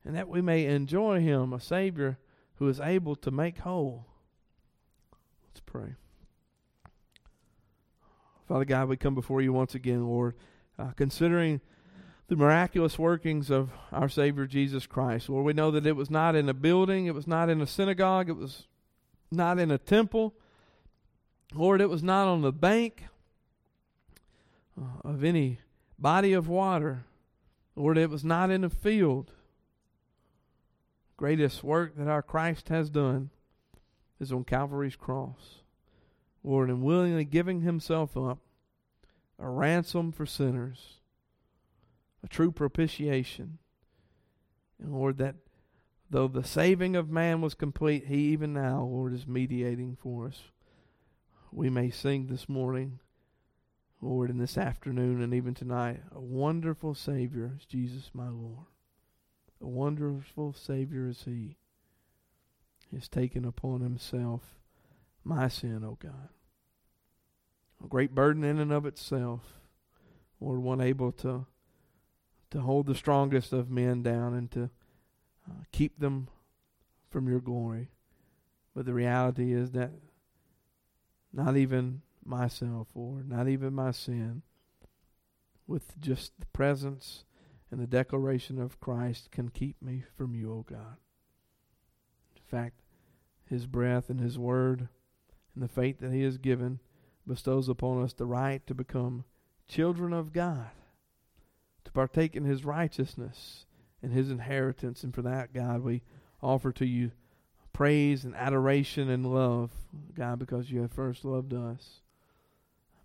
[0.06, 2.18] and that we may enjoy Him, a Savior
[2.56, 4.06] who is able to make whole.
[5.48, 5.94] Let's pray.
[8.46, 10.36] Father God, we come before you once again, Lord,
[10.78, 11.60] uh, considering
[12.28, 15.28] the miraculous workings of our Savior Jesus Christ.
[15.28, 17.66] Lord, we know that it was not in a building, it was not in a
[17.66, 18.68] synagogue, it was
[19.32, 20.34] not in a temple.
[21.52, 23.04] Lord, it was not on the bank
[24.80, 25.58] uh, of any
[25.98, 27.04] body of water.
[27.74, 29.32] Lord, it was not in a field
[31.16, 33.30] greatest work that our Christ has done
[34.20, 35.62] is on Calvary's cross.
[36.42, 38.38] Lord, and willingly giving himself up,
[39.38, 41.00] a ransom for sinners,
[42.22, 43.58] a true propitiation.
[44.80, 45.34] And Lord, that
[46.08, 50.40] though the saving of man was complete, he even now, Lord, is mediating for us.
[51.50, 53.00] We may sing this morning,
[54.00, 58.66] Lord, and this afternoon, and even tonight, a wonderful Savior is Jesus, my Lord.
[59.60, 61.56] A wonderful Savior is He.
[62.92, 64.56] Has taken upon Himself
[65.24, 66.28] my sin, O oh God.
[67.84, 69.42] A great burden in and of itself.
[70.40, 71.46] Lord, one able to
[72.50, 74.70] to hold the strongest of men down and to
[75.50, 76.28] uh, keep them
[77.10, 77.88] from your glory.
[78.74, 79.90] But the reality is that
[81.32, 84.42] not even myself, or not even my sin,
[85.66, 87.24] with just the presence
[87.70, 90.96] and the declaration of Christ can keep me from you, O God.
[92.36, 92.80] In fact,
[93.44, 94.88] His breath and His word
[95.54, 96.80] and the faith that He has given
[97.26, 99.24] bestows upon us the right to become
[99.68, 100.70] children of God,
[101.84, 103.66] to partake in His righteousness
[104.02, 105.02] and His inheritance.
[105.02, 106.02] And for that, God, we
[106.40, 107.10] offer to you
[107.72, 109.70] praise and adoration and love,
[110.14, 112.00] God, because you have first loved us.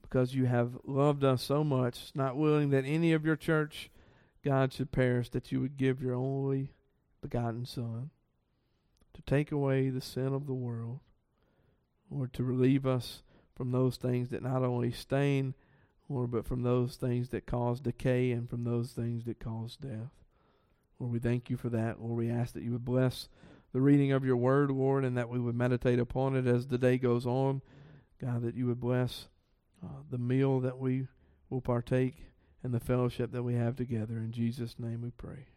[0.01, 3.89] Because you have loved us so much, not willing that any of your church
[4.43, 6.73] God should perish, that you would give your only
[7.21, 8.09] begotten Son
[9.13, 10.99] to take away the sin of the world,
[12.09, 13.23] or to relieve us
[13.55, 15.53] from those things that not only stain,
[16.09, 20.11] or but from those things that cause decay and from those things that cause death.
[20.99, 22.01] Lord, we thank you for that.
[22.01, 23.29] Lord, we ask that you would bless
[23.73, 26.77] the reading of your word, Lord, and that we would meditate upon it as the
[26.77, 27.61] day goes on.
[28.19, 29.27] God, that you would bless
[29.83, 31.07] uh, the meal that we
[31.49, 32.30] will partake
[32.63, 34.17] and the fellowship that we have together.
[34.17, 35.47] In Jesus' name we pray.